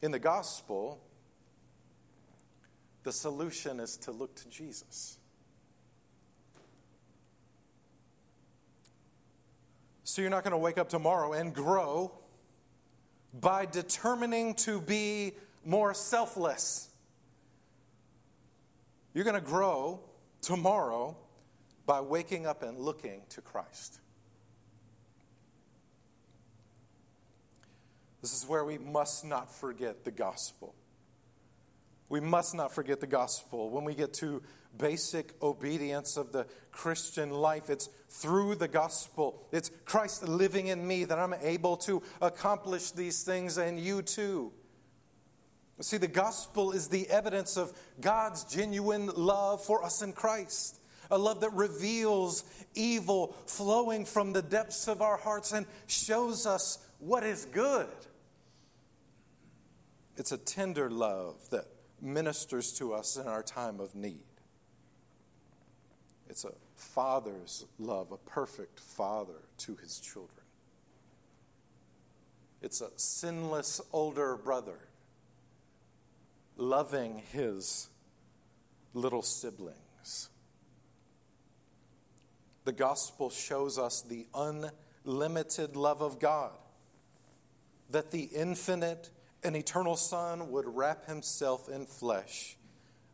In 0.01 0.11
the 0.11 0.19
gospel, 0.19 0.99
the 3.03 3.11
solution 3.11 3.79
is 3.79 3.97
to 3.97 4.11
look 4.11 4.35
to 4.35 4.49
Jesus. 4.49 5.17
So 10.03 10.21
you're 10.21 10.31
not 10.31 10.43
going 10.43 10.51
to 10.51 10.57
wake 10.57 10.77
up 10.77 10.89
tomorrow 10.89 11.33
and 11.33 11.53
grow 11.53 12.11
by 13.33 13.65
determining 13.65 14.53
to 14.55 14.79
be 14.79 15.33
more 15.65 15.93
selfless. 15.93 16.89
You're 19.15 19.23
going 19.23 19.41
to 19.41 19.41
grow 19.41 20.01
tomorrow 20.41 21.15
by 21.85 22.01
waking 22.01 22.45
up 22.45 22.63
and 22.63 22.77
looking 22.77 23.21
to 23.29 23.39
Christ. 23.39 24.01
This 28.21 28.33
is 28.33 28.45
where 28.45 28.65
we 28.65 28.77
must 28.77 29.23
not 29.23 29.49
forget 29.55 30.03
the 30.03 30.11
gospel. 30.11 30.75
We 32.09 32.19
must 32.19 32.55
not 32.55 32.75
forget 32.75 32.99
the 32.99 33.07
gospel. 33.07 33.69
When 33.69 33.85
we 33.85 33.95
get 33.95 34.13
to 34.15 34.43
basic 34.77 35.31
obedience 35.41 36.17
of 36.17 36.33
the 36.33 36.45
Christian 36.71 37.29
life, 37.29 37.69
it's 37.69 37.87
through 38.09 38.55
the 38.55 38.67
gospel. 38.67 39.47
It's 39.53 39.71
Christ 39.85 40.27
living 40.27 40.67
in 40.67 40.85
me 40.85 41.05
that 41.05 41.19
I'm 41.19 41.35
able 41.35 41.77
to 41.77 42.03
accomplish 42.19 42.91
these 42.91 43.23
things, 43.23 43.57
and 43.57 43.79
you 43.79 44.01
too. 44.01 44.51
See, 45.81 45.97
the 45.97 46.07
gospel 46.07 46.71
is 46.71 46.87
the 46.87 47.07
evidence 47.09 47.57
of 47.57 47.73
God's 47.99 48.45
genuine 48.45 49.07
love 49.07 49.63
for 49.63 49.83
us 49.83 50.01
in 50.01 50.13
Christ. 50.13 50.79
A 51.11 51.17
love 51.17 51.41
that 51.41 51.53
reveals 51.53 52.45
evil 52.73 53.35
flowing 53.45 54.05
from 54.05 54.33
the 54.33 54.41
depths 54.41 54.87
of 54.87 55.01
our 55.01 55.17
hearts 55.17 55.51
and 55.51 55.65
shows 55.87 56.45
us 56.45 56.79
what 56.99 57.23
is 57.23 57.45
good. 57.45 57.87
It's 60.17 60.31
a 60.31 60.37
tender 60.37 60.89
love 60.89 61.49
that 61.49 61.65
ministers 62.01 62.71
to 62.73 62.93
us 62.93 63.17
in 63.17 63.27
our 63.27 63.43
time 63.43 63.79
of 63.79 63.95
need. 63.95 64.23
It's 66.29 66.45
a 66.45 66.53
father's 66.75 67.65
love, 67.77 68.11
a 68.11 68.17
perfect 68.17 68.79
father 68.79 69.43
to 69.59 69.75
his 69.75 69.99
children. 69.99 70.45
It's 72.61 72.81
a 72.81 72.89
sinless 72.95 73.81
older 73.91 74.37
brother 74.37 74.79
loving 76.57 77.21
his 77.31 77.89
little 78.93 79.21
siblings. 79.21 80.29
The 82.63 82.71
gospel 82.71 83.29
shows 83.29 83.77
us 83.77 84.01
the 84.01 84.25
unlimited 84.33 85.75
love 85.75 86.01
of 86.01 86.19
God, 86.19 86.51
that 87.91 88.11
the 88.11 88.23
infinite 88.23 89.11
and 89.43 89.55
eternal 89.55 89.95
Son 89.95 90.49
would 90.51 90.65
wrap 90.67 91.05
himself 91.05 91.69
in 91.69 91.85
flesh, 91.85 92.57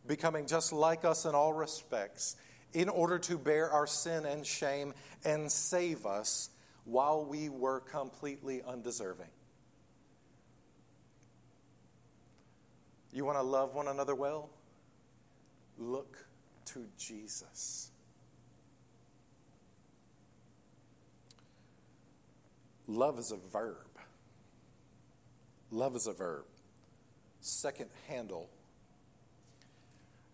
becoming 0.07 0.47
just 0.47 0.71
like 0.71 1.03
us 1.03 1.25
in 1.25 1.35
all 1.35 1.51
respects, 1.51 2.37
in 2.73 2.87
order 2.87 3.19
to 3.19 3.37
bear 3.37 3.69
our 3.69 3.85
sin 3.85 4.25
and 4.25 4.45
shame 4.45 4.93
and 5.25 5.51
save 5.51 6.05
us 6.05 6.49
while 6.85 7.25
we 7.25 7.49
were 7.49 7.81
completely 7.81 8.61
undeserving. 8.65 9.27
You 13.13 13.25
want 13.25 13.37
to 13.37 13.43
love 13.43 13.73
one 13.75 13.87
another 13.87 14.15
well? 14.15 14.49
Look 15.77 16.17
to 16.65 16.85
Jesus. 16.97 17.91
Love 22.87 23.19
is 23.19 23.31
a 23.31 23.51
verb. 23.51 23.75
Love 25.71 25.95
is 25.95 26.07
a 26.07 26.13
verb. 26.13 26.43
Second 27.41 27.89
handle. 28.07 28.49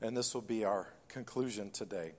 And 0.01 0.15
this 0.15 0.33
will 0.33 0.41
be 0.41 0.65
our 0.65 0.93
conclusion 1.07 1.71
today. 1.71 2.13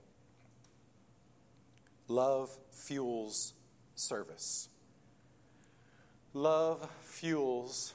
Love 2.07 2.49
fuels 2.71 3.53
service. 3.95 4.67
Love 6.33 6.89
fuels 7.03 7.93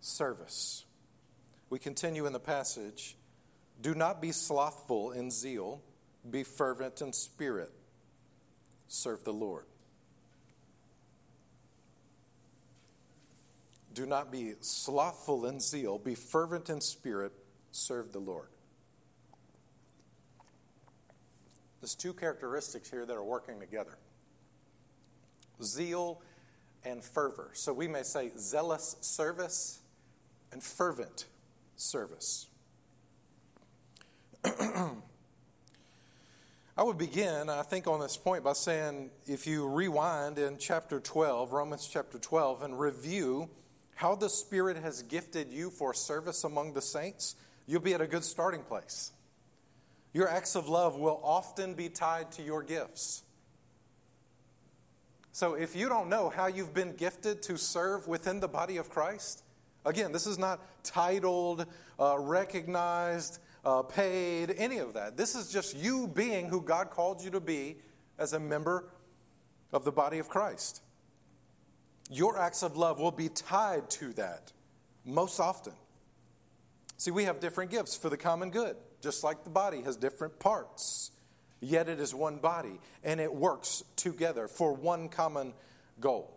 service. 0.00 0.84
We 1.72 1.78
continue 1.78 2.26
in 2.26 2.34
the 2.34 2.38
passage. 2.38 3.16
Do 3.80 3.94
not 3.94 4.20
be 4.20 4.30
slothful 4.30 5.12
in 5.12 5.30
zeal, 5.30 5.80
be 6.30 6.42
fervent 6.42 7.00
in 7.00 7.14
spirit. 7.14 7.72
Serve 8.88 9.24
the 9.24 9.32
Lord. 9.32 9.64
Do 13.94 14.04
not 14.04 14.30
be 14.30 14.52
slothful 14.60 15.46
in 15.46 15.60
zeal, 15.60 15.96
be 15.96 16.14
fervent 16.14 16.68
in 16.68 16.82
spirit, 16.82 17.32
serve 17.70 18.12
the 18.12 18.18
Lord. 18.18 18.48
There's 21.80 21.94
two 21.94 22.12
characteristics 22.12 22.90
here 22.90 23.06
that 23.06 23.16
are 23.16 23.24
working 23.24 23.58
together 23.60 23.96
zeal 25.62 26.20
and 26.84 27.02
fervor. 27.02 27.48
So 27.54 27.72
we 27.72 27.88
may 27.88 28.02
say 28.02 28.30
zealous 28.36 28.96
service 29.00 29.80
and 30.52 30.62
fervent 30.62 31.24
service. 31.76 32.48
I 34.44 34.92
would 36.82 36.98
begin, 36.98 37.50
I 37.50 37.62
think, 37.62 37.86
on 37.86 38.00
this 38.00 38.16
point 38.16 38.42
by 38.42 38.54
saying 38.54 39.10
if 39.26 39.46
you 39.46 39.68
rewind 39.68 40.38
in 40.38 40.56
chapter 40.58 41.00
12, 41.00 41.52
Romans 41.52 41.88
chapter 41.90 42.18
12, 42.18 42.62
and 42.62 42.80
review 42.80 43.50
how 43.94 44.14
the 44.14 44.28
Spirit 44.28 44.78
has 44.78 45.02
gifted 45.02 45.52
you 45.52 45.70
for 45.70 45.92
service 45.92 46.44
among 46.44 46.72
the 46.72 46.80
saints, 46.80 47.36
you'll 47.66 47.82
be 47.82 47.94
at 47.94 48.00
a 48.00 48.06
good 48.06 48.24
starting 48.24 48.62
place. 48.62 49.12
Your 50.12 50.28
acts 50.28 50.56
of 50.56 50.68
love 50.68 50.96
will 50.96 51.20
often 51.22 51.74
be 51.74 51.88
tied 51.88 52.32
to 52.32 52.42
your 52.42 52.62
gifts. 52.62 53.22
So 55.32 55.54
if 55.54 55.74
you 55.74 55.88
don't 55.88 56.08
know 56.08 56.28
how 56.28 56.46
you've 56.46 56.74
been 56.74 56.94
gifted 56.94 57.42
to 57.44 57.56
serve 57.56 58.06
within 58.06 58.40
the 58.40 58.48
body 58.48 58.76
of 58.76 58.90
Christ, 58.90 59.42
again, 59.84 60.12
this 60.12 60.26
is 60.26 60.38
not 60.38 60.60
titled, 60.82 61.66
uh, 61.98 62.18
recognized, 62.18 63.38
uh, 63.64 63.82
paid, 63.82 64.54
any 64.56 64.78
of 64.78 64.94
that. 64.94 65.16
This 65.16 65.34
is 65.34 65.50
just 65.50 65.76
you 65.76 66.08
being 66.08 66.48
who 66.48 66.60
God 66.60 66.90
called 66.90 67.22
you 67.22 67.30
to 67.30 67.40
be 67.40 67.76
as 68.18 68.32
a 68.32 68.40
member 68.40 68.88
of 69.72 69.84
the 69.84 69.92
body 69.92 70.18
of 70.18 70.28
Christ. 70.28 70.82
Your 72.10 72.38
acts 72.38 72.62
of 72.62 72.76
love 72.76 72.98
will 72.98 73.10
be 73.10 73.28
tied 73.28 73.88
to 73.90 74.12
that 74.14 74.52
most 75.04 75.40
often. 75.40 75.72
See, 76.98 77.10
we 77.10 77.24
have 77.24 77.40
different 77.40 77.70
gifts 77.70 77.96
for 77.96 78.10
the 78.10 78.16
common 78.16 78.50
good, 78.50 78.76
just 79.00 79.24
like 79.24 79.44
the 79.44 79.50
body 79.50 79.82
has 79.82 79.96
different 79.96 80.38
parts. 80.38 81.10
Yet 81.60 81.88
it 81.88 82.00
is 82.00 82.14
one 82.14 82.38
body, 82.38 82.80
and 83.02 83.20
it 83.20 83.32
works 83.32 83.82
together 83.96 84.48
for 84.48 84.72
one 84.72 85.08
common 85.08 85.54
goal. 86.00 86.36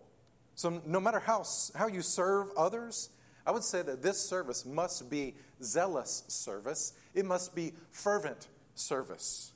So, 0.55 0.81
no 0.85 0.99
matter 0.99 1.19
how, 1.19 1.43
how 1.75 1.87
you 1.87 2.01
serve 2.01 2.49
others, 2.55 3.09
I 3.45 3.51
would 3.51 3.63
say 3.63 3.81
that 3.81 4.01
this 4.01 4.19
service 4.19 4.65
must 4.65 5.09
be 5.09 5.35
zealous 5.61 6.23
service, 6.27 6.93
it 7.13 7.25
must 7.25 7.55
be 7.55 7.73
fervent 7.91 8.47
service. 8.73 9.51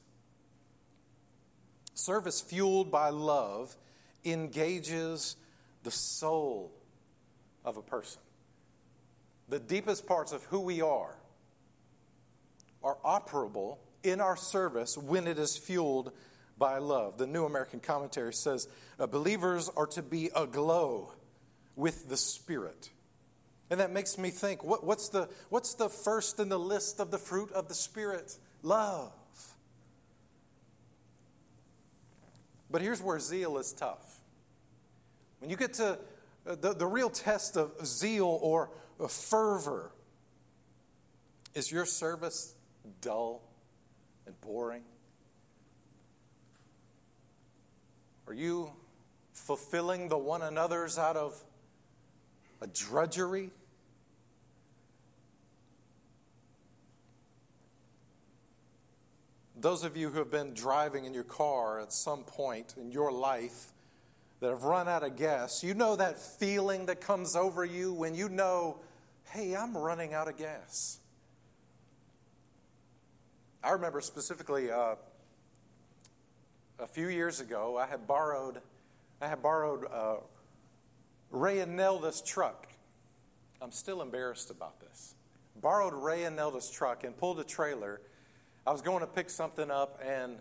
Service 1.93 2.39
fueled 2.39 2.91
by 2.91 3.09
love 3.09 3.75
engages 4.23 5.35
the 5.83 5.91
soul 5.91 6.71
of 7.65 7.77
a 7.77 7.81
person. 7.81 8.21
The 9.49 9.59
deepest 9.59 10.05
parts 10.05 10.31
of 10.31 10.43
who 10.43 10.59
we 10.59 10.81
are 10.81 11.15
are 12.83 12.97
operable 13.03 13.77
in 14.03 14.21
our 14.21 14.37
service 14.37 14.97
when 14.97 15.27
it 15.27 15.37
is 15.37 15.57
fueled 15.57 16.11
by 16.57 16.77
love. 16.77 17.17
The 17.17 17.27
New 17.27 17.45
American 17.45 17.79
Commentary 17.79 18.33
says 18.33 18.67
uh, 18.99 19.07
believers 19.07 19.69
are 19.75 19.87
to 19.87 20.01
be 20.01 20.29
aglow 20.35 21.13
with 21.75 22.09
the 22.09 22.17
Spirit. 22.17 22.89
And 23.69 23.79
that 23.79 23.91
makes 23.91 24.17
me 24.17 24.29
think 24.29 24.63
what, 24.63 24.83
what's, 24.83 25.09
the, 25.09 25.29
what's 25.49 25.75
the 25.75 25.89
first 25.89 26.39
in 26.39 26.49
the 26.49 26.59
list 26.59 26.99
of 26.99 27.11
the 27.11 27.17
fruit 27.19 27.51
of 27.51 27.67
the 27.67 27.75
Spirit? 27.75 28.37
Love. 28.63 29.11
But 32.71 32.81
here's 32.81 33.01
where 33.01 33.19
zeal 33.19 33.57
is 33.57 33.73
tough. 33.73 34.19
When 35.39 35.49
you 35.49 35.57
get 35.57 35.73
to 35.75 35.99
uh, 36.47 36.55
the, 36.55 36.73
the 36.73 36.85
real 36.85 37.09
test 37.09 37.57
of 37.57 37.71
zeal 37.85 38.39
or 38.41 38.69
fervor, 39.07 39.91
is 41.55 41.71
your 41.71 41.85
service 41.85 42.53
dull 43.01 43.41
and 44.25 44.39
boring? 44.41 44.83
Are 48.27 48.33
you 48.33 48.71
fulfilling 49.33 50.09
the 50.09 50.17
one 50.17 50.43
another's 50.43 50.99
out 50.99 51.17
of 51.17 51.43
a 52.61 52.67
drudgery? 52.67 53.49
Those 59.61 59.83
of 59.83 59.97
you 59.97 60.09
who 60.09 60.19
have 60.19 60.31
been 60.31 60.53
driving 60.53 61.03
in 61.03 61.13
your 61.13 61.25
car 61.25 61.81
at 61.81 61.91
some 61.91 62.23
point 62.23 62.75
in 62.79 62.91
your 62.93 63.11
life 63.11 63.73
that 64.39 64.51
have 64.51 64.63
run 64.63 64.87
out 64.87 65.03
of 65.03 65.17
gas, 65.17 65.63
you 65.63 65.73
know 65.73 65.97
that 65.97 66.17
feeling 66.17 66.85
that 66.85 67.01
comes 67.01 67.35
over 67.35 67.65
you 67.65 67.91
when 67.91 68.15
you 68.15 68.29
know, 68.29 68.77
hey, 69.31 69.57
I'm 69.57 69.77
running 69.77 70.13
out 70.13 70.29
of 70.29 70.37
gas. 70.37 70.99
I 73.61 73.71
remember 73.71 73.99
specifically 73.99 74.71
uh, 74.71 74.95
a 76.79 76.87
few 76.87 77.09
years 77.09 77.41
ago, 77.41 77.77
I 77.77 77.85
had 77.85 78.07
borrowed, 78.07 78.61
I 79.21 79.27
had 79.27 79.41
borrowed 79.41 79.85
uh, 79.91 80.15
Ray 81.31 81.59
and 81.59 81.75
Nelda's 81.75 82.21
truck. 82.21 82.67
I'm 83.61 83.73
still 83.73 84.01
embarrassed 84.01 84.51
about 84.51 84.79
this. 84.79 85.15
Borrowed 85.61 85.93
Ray 85.93 86.23
and 86.23 86.37
Nelda's 86.37 86.69
truck 86.69 87.03
and 87.03 87.17
pulled 87.17 87.41
a 87.41 87.43
trailer. 87.43 87.99
I 88.67 88.71
was 88.71 88.81
going 88.81 88.99
to 88.99 89.07
pick 89.07 89.29
something 89.29 89.71
up, 89.71 89.99
and 90.05 90.37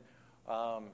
um, 0.49 0.87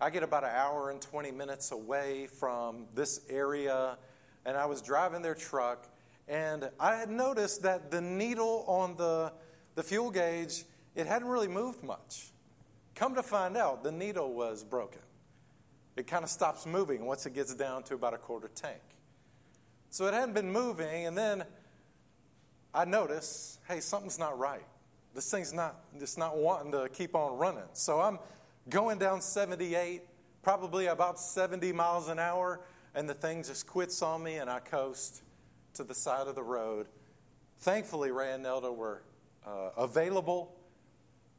I 0.00 0.10
get 0.10 0.22
about 0.22 0.44
an 0.44 0.50
hour 0.54 0.90
and 0.90 1.00
20 1.00 1.30
minutes 1.30 1.72
away 1.72 2.26
from 2.26 2.86
this 2.94 3.20
area, 3.28 3.96
and 4.44 4.56
I 4.56 4.66
was 4.66 4.82
driving 4.82 5.22
their 5.22 5.34
truck, 5.34 5.88
and 6.28 6.70
I 6.78 6.96
had 6.96 7.10
noticed 7.10 7.62
that 7.62 7.90
the 7.90 8.00
needle 8.00 8.64
on 8.66 8.96
the, 8.96 9.32
the 9.76 9.82
fuel 9.82 10.10
gauge, 10.10 10.64
it 10.94 11.06
hadn't 11.06 11.28
really 11.28 11.48
moved 11.48 11.82
much. 11.82 12.32
Come 12.94 13.14
to 13.14 13.22
find 13.22 13.56
out, 13.56 13.82
the 13.82 13.92
needle 13.92 14.34
was 14.34 14.62
broken. 14.62 15.00
It 15.96 16.06
kind 16.06 16.22
of 16.22 16.30
stops 16.30 16.66
moving 16.66 17.06
once 17.06 17.24
it 17.26 17.34
gets 17.34 17.54
down 17.54 17.82
to 17.84 17.94
about 17.94 18.14
a 18.14 18.18
quarter 18.18 18.50
tank. 18.54 18.82
So 19.90 20.06
it 20.06 20.14
hadn't 20.14 20.34
been 20.34 20.52
moving, 20.52 21.06
and 21.06 21.16
then 21.16 21.44
I 22.74 22.84
notice, 22.84 23.58
hey, 23.66 23.80
something's 23.80 24.18
not 24.18 24.38
right. 24.38 24.66
This 25.18 25.32
thing's 25.32 25.52
not, 25.52 25.80
it's 25.98 26.16
not 26.16 26.36
wanting 26.36 26.70
to 26.70 26.88
keep 26.90 27.16
on 27.16 27.36
running. 27.36 27.64
So 27.72 28.00
I'm 28.00 28.20
going 28.68 29.00
down 29.00 29.20
78, 29.20 30.02
probably 30.44 30.86
about 30.86 31.18
70 31.18 31.72
miles 31.72 32.08
an 32.08 32.20
hour, 32.20 32.60
and 32.94 33.08
the 33.08 33.14
thing 33.14 33.42
just 33.42 33.66
quits 33.66 34.00
on 34.00 34.22
me, 34.22 34.36
and 34.36 34.48
I 34.48 34.60
coast 34.60 35.24
to 35.74 35.82
the 35.82 35.92
side 35.92 36.28
of 36.28 36.36
the 36.36 36.44
road. 36.44 36.86
Thankfully, 37.58 38.12
Ray 38.12 38.32
and 38.32 38.44
Nelda 38.44 38.70
were 38.70 39.02
uh, 39.44 39.70
available. 39.76 40.54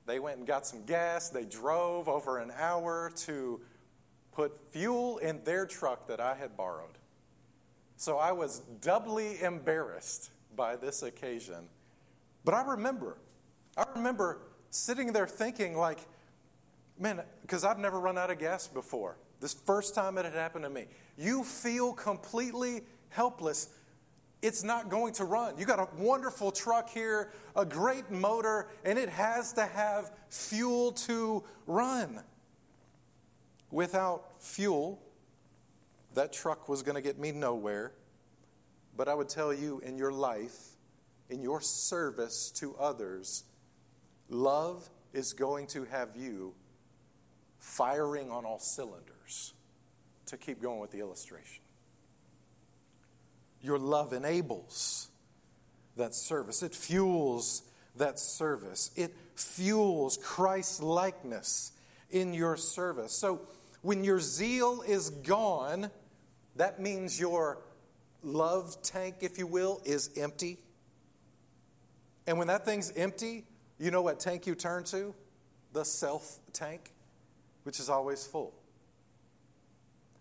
They 0.05 0.19
went 0.19 0.39
and 0.39 0.45
got 0.45 0.67
some 0.67 0.83
gas. 0.83 1.29
They 1.29 1.45
drove 1.45 2.09
over 2.09 2.39
an 2.39 2.51
hour 2.59 3.13
to 3.15 3.61
put 4.33 4.57
fuel 4.73 5.19
in 5.19 5.41
their 5.45 5.65
truck 5.65 6.05
that 6.09 6.19
I 6.19 6.35
had 6.35 6.57
borrowed. 6.57 6.97
So 7.95 8.17
I 8.17 8.33
was 8.33 8.59
doubly 8.81 9.41
embarrassed 9.41 10.31
by 10.53 10.75
this 10.75 11.01
occasion. 11.01 11.69
But 12.43 12.55
I 12.55 12.63
remember, 12.71 13.15
I 13.77 13.85
remember 13.95 14.41
sitting 14.69 15.13
there 15.13 15.27
thinking, 15.27 15.75
like, 15.75 15.99
man, 16.97 17.21
because 17.41 17.63
I've 17.63 17.79
never 17.79 17.99
run 17.99 18.17
out 18.17 18.29
of 18.29 18.39
gas 18.39 18.67
before. 18.67 19.17
This 19.39 19.53
first 19.53 19.95
time 19.95 20.17
it 20.17 20.25
had 20.25 20.33
happened 20.33 20.65
to 20.65 20.69
me. 20.69 20.85
You 21.17 21.43
feel 21.43 21.93
completely 21.93 22.81
helpless. 23.09 23.69
It's 24.41 24.63
not 24.63 24.89
going 24.89 25.13
to 25.13 25.25
run. 25.25 25.57
You 25.57 25.65
got 25.65 25.79
a 25.79 25.87
wonderful 25.97 26.51
truck 26.51 26.89
here, 26.89 27.31
a 27.55 27.65
great 27.65 28.09
motor, 28.11 28.67
and 28.85 28.97
it 28.97 29.09
has 29.09 29.53
to 29.53 29.65
have 29.65 30.11
fuel 30.29 30.91
to 30.93 31.43
run. 31.67 32.21
Without 33.71 34.41
fuel, 34.41 35.01
that 36.15 36.33
truck 36.33 36.67
was 36.67 36.81
going 36.81 36.95
to 36.95 37.01
get 37.01 37.19
me 37.19 37.31
nowhere. 37.31 37.93
But 38.97 39.07
I 39.07 39.13
would 39.13 39.29
tell 39.29 39.53
you 39.53 39.79
in 39.85 39.97
your 39.97 40.11
life, 40.11 40.57
in 41.29 41.41
your 41.41 41.61
service 41.61 42.51
to 42.55 42.75
others, 42.77 43.43
love 44.29 44.89
is 45.13 45.33
going 45.33 45.67
to 45.67 45.85
have 45.85 46.15
you 46.15 46.53
firing 47.57 48.31
on 48.31 48.45
all 48.45 48.59
cylinders 48.59 49.53
to 50.27 50.37
keep 50.37 50.61
going 50.61 50.79
with 50.79 50.91
the 50.91 50.99
illustration. 50.99 51.63
Your 53.61 53.77
love 53.77 54.13
enables 54.13 55.09
that 55.97 56.15
service, 56.15 56.63
it 56.63 56.73
fuels 56.73 57.63
that 57.97 58.19
service, 58.19 58.91
it 58.95 59.13
fuels 59.35 60.17
Christ 60.17 60.81
likeness 60.81 61.73
in 62.09 62.33
your 62.33 62.55
service. 62.55 63.11
So 63.11 63.41
when 63.81 64.03
your 64.03 64.19
zeal 64.19 64.83
is 64.87 65.09
gone, 65.09 65.91
that 66.55 66.79
means 66.79 67.19
your 67.19 67.59
love 68.23 68.81
tank, 68.81 69.17
if 69.21 69.37
you 69.37 69.47
will, 69.47 69.81
is 69.85 70.09
empty. 70.17 70.59
And 72.27 72.37
when 72.37 72.47
that 72.47 72.65
thing's 72.65 72.91
empty, 72.91 73.45
you 73.79 73.91
know 73.91 74.01
what 74.01 74.19
tank 74.19 74.45
you 74.45 74.55
turn 74.55 74.83
to? 74.85 75.15
The 75.73 75.85
self 75.85 76.39
tank, 76.51 76.91
which 77.63 77.79
is 77.79 77.89
always 77.89 78.25
full. 78.25 78.53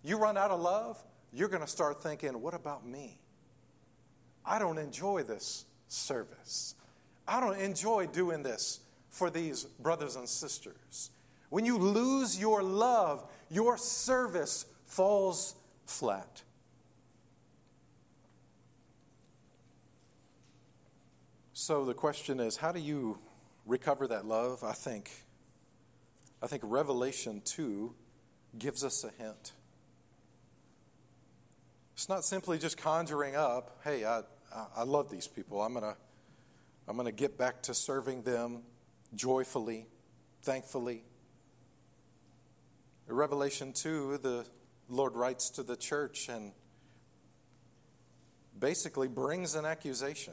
You 0.04 0.16
run 0.16 0.36
out 0.36 0.50
of 0.50 0.60
love, 0.60 1.02
you're 1.32 1.48
going 1.48 1.62
to 1.62 1.68
start 1.68 2.02
thinking, 2.02 2.40
what 2.40 2.54
about 2.54 2.86
me? 2.86 3.18
I 4.44 4.58
don't 4.58 4.78
enjoy 4.78 5.24
this 5.24 5.66
service. 5.88 6.74
I 7.26 7.40
don't 7.40 7.58
enjoy 7.58 8.06
doing 8.06 8.42
this 8.42 8.80
for 9.10 9.28
these 9.28 9.64
brothers 9.64 10.16
and 10.16 10.28
sisters. 10.28 11.10
When 11.50 11.66
you 11.66 11.78
lose 11.78 12.38
your 12.38 12.62
love, 12.62 13.28
your 13.50 13.76
service 13.76 14.66
falls 14.86 15.54
flat. 15.84 16.42
So 21.52 21.84
the 21.84 21.94
question 21.94 22.38
is 22.38 22.56
how 22.56 22.72
do 22.72 22.80
you 22.80 23.18
recover 23.68 24.08
that 24.08 24.24
love? 24.24 24.64
I 24.64 24.72
think 24.72 25.10
I 26.42 26.46
think 26.46 26.62
Revelation 26.64 27.42
2 27.44 27.94
gives 28.58 28.82
us 28.82 29.04
a 29.04 29.10
hint. 29.22 29.52
It's 31.94 32.08
not 32.08 32.24
simply 32.24 32.58
just 32.58 32.76
conjuring 32.76 33.34
up, 33.34 33.80
hey, 33.84 34.04
I, 34.04 34.22
I 34.76 34.84
love 34.84 35.10
these 35.10 35.26
people. 35.26 35.60
I'm 35.62 35.72
going 35.72 35.84
to 35.84 35.96
I'm 36.86 36.96
going 36.96 37.06
to 37.06 37.12
get 37.12 37.36
back 37.36 37.62
to 37.64 37.74
serving 37.74 38.22
them 38.22 38.62
joyfully, 39.14 39.86
thankfully. 40.42 41.02
In 43.06 43.14
Revelation 43.14 43.74
2, 43.74 44.18
the 44.18 44.46
Lord 44.88 45.14
writes 45.14 45.50
to 45.50 45.62
the 45.62 45.76
church 45.76 46.30
and 46.30 46.52
basically 48.58 49.06
brings 49.06 49.54
an 49.54 49.66
accusation. 49.66 50.32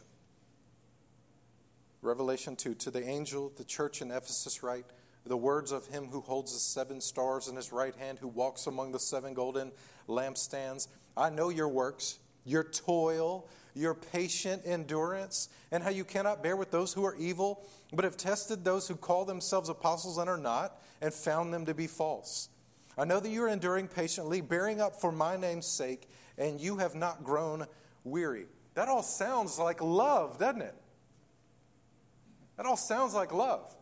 Revelation 2.06 2.56
2 2.56 2.76
To 2.76 2.92
the 2.92 3.08
angel, 3.08 3.52
the 3.58 3.64
church 3.64 4.02
in 4.02 4.12
Ephesus, 4.12 4.62
write 4.62 4.86
the 5.26 5.36
words 5.36 5.72
of 5.72 5.88
him 5.88 6.06
who 6.06 6.22
holds 6.22 6.54
the 6.54 6.60
seven 6.60 7.02
stars 7.02 7.48
in 7.48 7.56
his 7.56 7.72
right 7.72 7.96
hand, 7.96 8.20
who 8.20 8.28
walks 8.28 8.68
among 8.68 8.92
the 8.92 9.00
seven 9.00 9.34
golden 9.34 9.72
lampstands. 10.08 10.88
I 11.18 11.32
know 11.32 11.50
your 11.50 11.68
works, 11.68 12.20
your 12.46 12.64
toil, 12.64 13.48
your 13.74 13.96
patient 13.96 14.62
endurance, 14.66 15.50
and 15.72 15.84
how 15.84 15.90
you 15.90 16.06
cannot 16.06 16.44
bear 16.44 16.56
with 16.56 16.70
those 16.70 16.94
who 16.94 17.04
are 17.04 17.16
evil, 17.16 17.66
but 17.92 18.06
have 18.06 18.18
tested 18.18 18.64
those 18.64 18.88
who 18.88 18.96
call 18.96 19.26
themselves 19.26 19.68
apostles 19.68 20.20
and 20.20 20.30
are 20.30 20.38
not, 20.38 20.80
and 21.02 21.12
found 21.12 21.52
them 21.52 21.66
to 21.66 21.74
be 21.74 21.88
false. 21.88 22.50
I 22.98 23.06
know 23.06 23.20
that 23.20 23.30
you 23.30 23.44
are 23.44 23.50
enduring 23.50 23.88
patiently, 23.88 24.42
bearing 24.42 24.80
up 24.80 25.02
for 25.02 25.12
my 25.12 25.38
name's 25.38 25.66
sake, 25.66 26.08
and 26.38 26.62
you 26.62 26.78
have 26.78 26.94
not 26.94 27.24
grown 27.24 27.66
weary. 28.04 28.46
That 28.76 28.90
all 28.90 29.04
sounds 29.04 29.58
like 29.58 29.82
love, 29.82 30.38
doesn't 30.38 30.62
it? 30.62 30.76
That 32.58 32.66
all 32.66 32.78
sounds 32.78 33.14
like 33.14 33.34
love. 33.34 33.76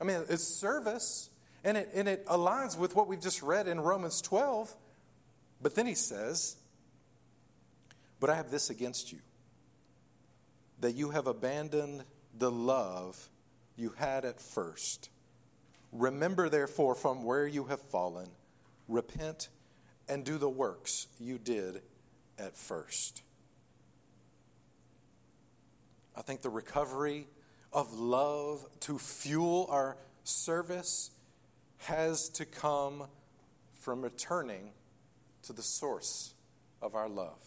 I 0.00 0.04
mean, 0.04 0.24
it's 0.28 0.44
service, 0.44 1.30
and 1.64 1.76
it, 1.76 1.90
and 1.94 2.08
it 2.08 2.26
aligns 2.26 2.78
with 2.78 2.94
what 2.94 3.08
we've 3.08 3.20
just 3.20 3.42
read 3.42 3.68
in 3.68 3.80
Romans 3.80 4.20
12. 4.20 4.74
But 5.60 5.74
then 5.74 5.86
he 5.86 5.94
says, 5.94 6.56
But 8.20 8.30
I 8.30 8.34
have 8.36 8.50
this 8.50 8.70
against 8.70 9.12
you, 9.12 9.18
that 10.80 10.94
you 10.94 11.10
have 11.10 11.26
abandoned 11.26 12.04
the 12.36 12.50
love 12.50 13.28
you 13.76 13.94
had 13.96 14.24
at 14.24 14.40
first. 14.40 15.10
Remember, 15.92 16.48
therefore, 16.48 16.94
from 16.94 17.24
where 17.24 17.46
you 17.46 17.64
have 17.64 17.80
fallen, 17.80 18.28
repent 18.88 19.48
and 20.08 20.24
do 20.24 20.38
the 20.38 20.48
works 20.48 21.06
you 21.18 21.38
did 21.38 21.82
at 22.38 22.56
first. 22.56 23.22
I 26.16 26.22
think 26.22 26.42
the 26.42 26.50
recovery 26.50 27.26
of 27.72 27.92
love 27.98 28.66
to 28.80 28.98
fuel 28.98 29.66
our 29.70 29.96
service 30.24 31.10
has 31.78 32.28
to 32.30 32.44
come 32.44 33.04
from 33.80 34.02
returning 34.02 34.70
to 35.42 35.52
the 35.52 35.62
source 35.62 36.34
of 36.82 36.94
our 36.94 37.08
love, 37.08 37.38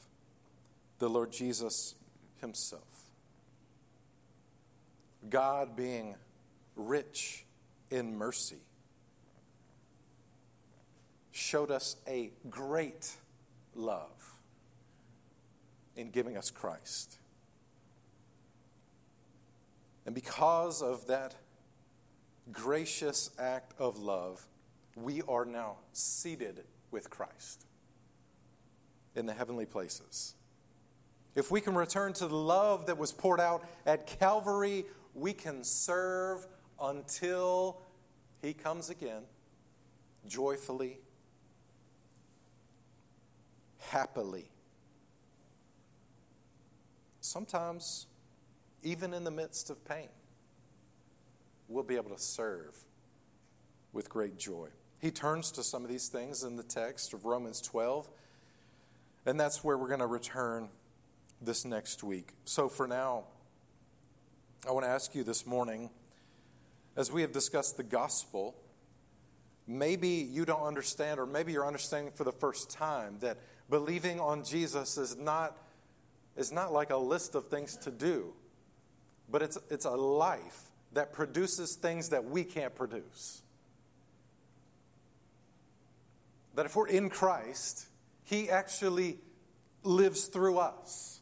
the 0.99 1.09
Lord 1.09 1.32
Jesus 1.32 1.95
Himself. 2.39 2.84
God 5.30 5.76
being 5.76 6.15
rich 6.76 7.45
in 7.89 8.17
mercy 8.17 8.57
showed 11.32 11.72
us 11.72 11.95
a 12.07 12.32
great 12.49 13.13
love 13.76 14.36
in 15.95 16.09
giving 16.09 16.38
us 16.38 16.49
Christ. 16.49 17.17
And 20.05 20.15
because 20.15 20.81
of 20.81 21.07
that 21.07 21.35
gracious 22.51 23.29
act 23.39 23.73
of 23.79 23.99
love, 23.99 24.45
we 24.95 25.21
are 25.27 25.45
now 25.45 25.77
seated 25.93 26.63
with 26.89 27.09
Christ 27.09 27.65
in 29.15 29.25
the 29.25 29.33
heavenly 29.33 29.65
places. 29.65 30.35
If 31.35 31.49
we 31.49 31.61
can 31.61 31.75
return 31.75 32.13
to 32.13 32.27
the 32.27 32.35
love 32.35 32.87
that 32.87 32.97
was 32.97 33.11
poured 33.11 33.39
out 33.39 33.65
at 33.85 34.05
Calvary, 34.05 34.85
we 35.13 35.33
can 35.33 35.63
serve 35.63 36.45
until 36.81 37.81
He 38.41 38.53
comes 38.53 38.89
again, 38.89 39.23
joyfully, 40.27 40.99
happily. 43.79 44.49
Sometimes 47.21 48.07
even 48.84 49.13
in 49.13 49.23
the 49.23 49.32
midst 49.32 49.69
of 49.69 49.84
pain, 49.86 50.09
we'll 51.67 51.84
be 51.84 51.95
able 51.95 52.09
to 52.09 52.21
serve 52.21 52.75
with 53.93 54.09
great 54.09 54.38
joy. 54.38 54.67
He 54.99 55.11
turns 55.11 55.51
to 55.53 55.63
some 55.63 55.84
of 55.84 55.89
these 55.89 56.07
things 56.07 56.43
in 56.43 56.55
the 56.55 56.63
text 56.63 57.13
of 57.13 57.25
Romans 57.25 57.61
12, 57.61 58.09
and 59.25 59.39
that's 59.39 59.63
where 59.63 59.77
we're 59.77 59.88
going 59.88 59.99
to 59.99 60.07
return 60.07 60.69
this 61.41 61.65
next 61.65 62.03
week. 62.03 62.34
So 62.45 62.69
for 62.69 62.88
now, 62.88 63.23
I 64.67 64.71
want 64.71 64.86
to 64.86 64.89
ask 64.89 65.15
you 65.15 65.23
this 65.23 65.45
morning, 65.45 65.89
as 66.95 67.11
we 67.11 67.21
have 67.21 67.32
discussed 67.32 67.77
the 67.77 67.84
gospel, 67.84 68.55
maybe 69.67 70.07
you 70.07 70.45
don't 70.45 70.63
understand, 70.63 71.19
or 71.19 71.25
maybe 71.25 71.51
you're 71.51 71.65
understanding 71.65 72.11
for 72.13 72.23
the 72.23 72.32
first 72.32 72.69
time, 72.69 73.17
that 73.21 73.38
believing 73.69 74.19
on 74.19 74.43
Jesus 74.43 74.97
is 74.97 75.17
not, 75.17 75.57
is 76.36 76.51
not 76.51 76.73
like 76.73 76.91
a 76.91 76.97
list 76.97 77.34
of 77.34 77.47
things 77.47 77.75
to 77.77 77.91
do 77.91 78.34
but 79.30 79.41
it's, 79.41 79.57
it's 79.69 79.86
a 79.86 79.91
life 79.91 80.72
that 80.93 81.13
produces 81.13 81.76
things 81.76 82.09
that 82.09 82.26
we 82.26 82.43
can't 82.43 82.76
produce. 82.76 83.41
That 86.55 86.65
if 86.65 86.76
we're 86.76 86.88
in 86.88 87.09
Christ, 87.09 87.88
He 88.24 88.49
actually 88.49 89.17
lives 89.84 90.26
through 90.26 90.57
us. 90.57 91.22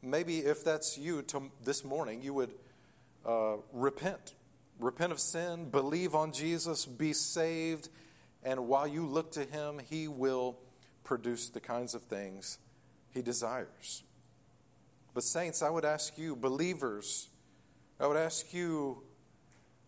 Maybe 0.00 0.38
if 0.38 0.64
that's 0.64 0.96
you 0.96 1.22
to, 1.22 1.50
this 1.64 1.84
morning, 1.84 2.22
you 2.22 2.32
would 2.34 2.54
uh, 3.26 3.56
repent. 3.72 4.34
Repent 4.78 5.10
of 5.10 5.18
sin, 5.18 5.70
believe 5.70 6.14
on 6.14 6.32
Jesus, 6.32 6.86
be 6.86 7.12
saved, 7.12 7.88
and 8.44 8.68
while 8.68 8.86
you 8.86 9.04
look 9.04 9.32
to 9.32 9.44
Him, 9.44 9.80
He 9.90 10.06
will 10.06 10.56
produce 11.08 11.48
the 11.48 11.58
kinds 11.58 11.94
of 11.94 12.02
things 12.02 12.58
he 13.10 13.22
desires. 13.22 14.04
But, 15.14 15.24
saints, 15.24 15.62
I 15.62 15.70
would 15.70 15.84
ask 15.84 16.16
you, 16.16 16.36
believers, 16.36 17.28
I 17.98 18.06
would 18.06 18.16
ask 18.16 18.52
you, 18.54 19.02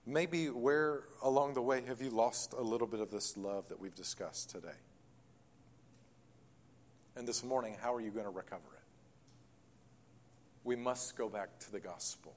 maybe 0.06 0.48
where 0.48 1.04
along 1.22 1.54
the 1.54 1.62
way 1.62 1.82
have 1.86 2.00
you 2.00 2.10
lost 2.10 2.52
a 2.52 2.62
little 2.62 2.86
bit 2.86 3.00
of 3.00 3.10
this 3.10 3.36
love 3.36 3.68
that 3.68 3.78
we've 3.78 3.94
discussed 3.94 4.50
today? 4.50 4.68
And 7.16 7.28
this 7.28 7.44
morning, 7.44 7.76
how 7.80 7.94
are 7.94 8.00
you 8.00 8.10
going 8.10 8.24
to 8.24 8.30
recover 8.30 8.62
it? 8.72 8.82
We 10.64 10.76
must 10.76 11.16
go 11.16 11.28
back 11.28 11.58
to 11.60 11.72
the 11.72 11.80
gospel. 11.80 12.34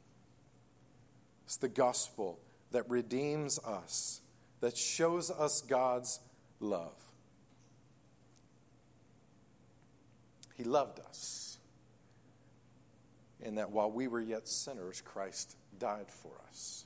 It's 1.46 1.58
the 1.58 1.70
gospel 1.70 2.40
that 2.72 2.90
redeems 2.90 3.60
us, 3.60 4.22
that 4.62 4.78
shows 4.78 5.30
us 5.32 5.62
God's 5.62 6.20
love. 6.60 6.96
He 10.56 10.64
loved 10.64 11.00
us. 11.00 11.53
In 13.44 13.56
that 13.56 13.72
while 13.72 13.92
we 13.92 14.08
were 14.08 14.22
yet 14.22 14.48
sinners, 14.48 15.02
Christ 15.02 15.58
died 15.78 16.10
for 16.10 16.32
us. 16.48 16.86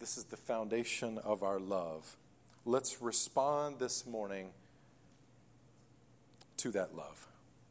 This 0.00 0.16
is 0.16 0.24
the 0.24 0.38
foundation 0.38 1.18
of 1.18 1.42
our 1.42 1.60
love. 1.60 2.16
Let's 2.64 3.02
respond 3.02 3.78
this 3.78 4.06
morning 4.06 4.48
to 6.56 6.70
that 6.70 6.96
love. 6.96 7.26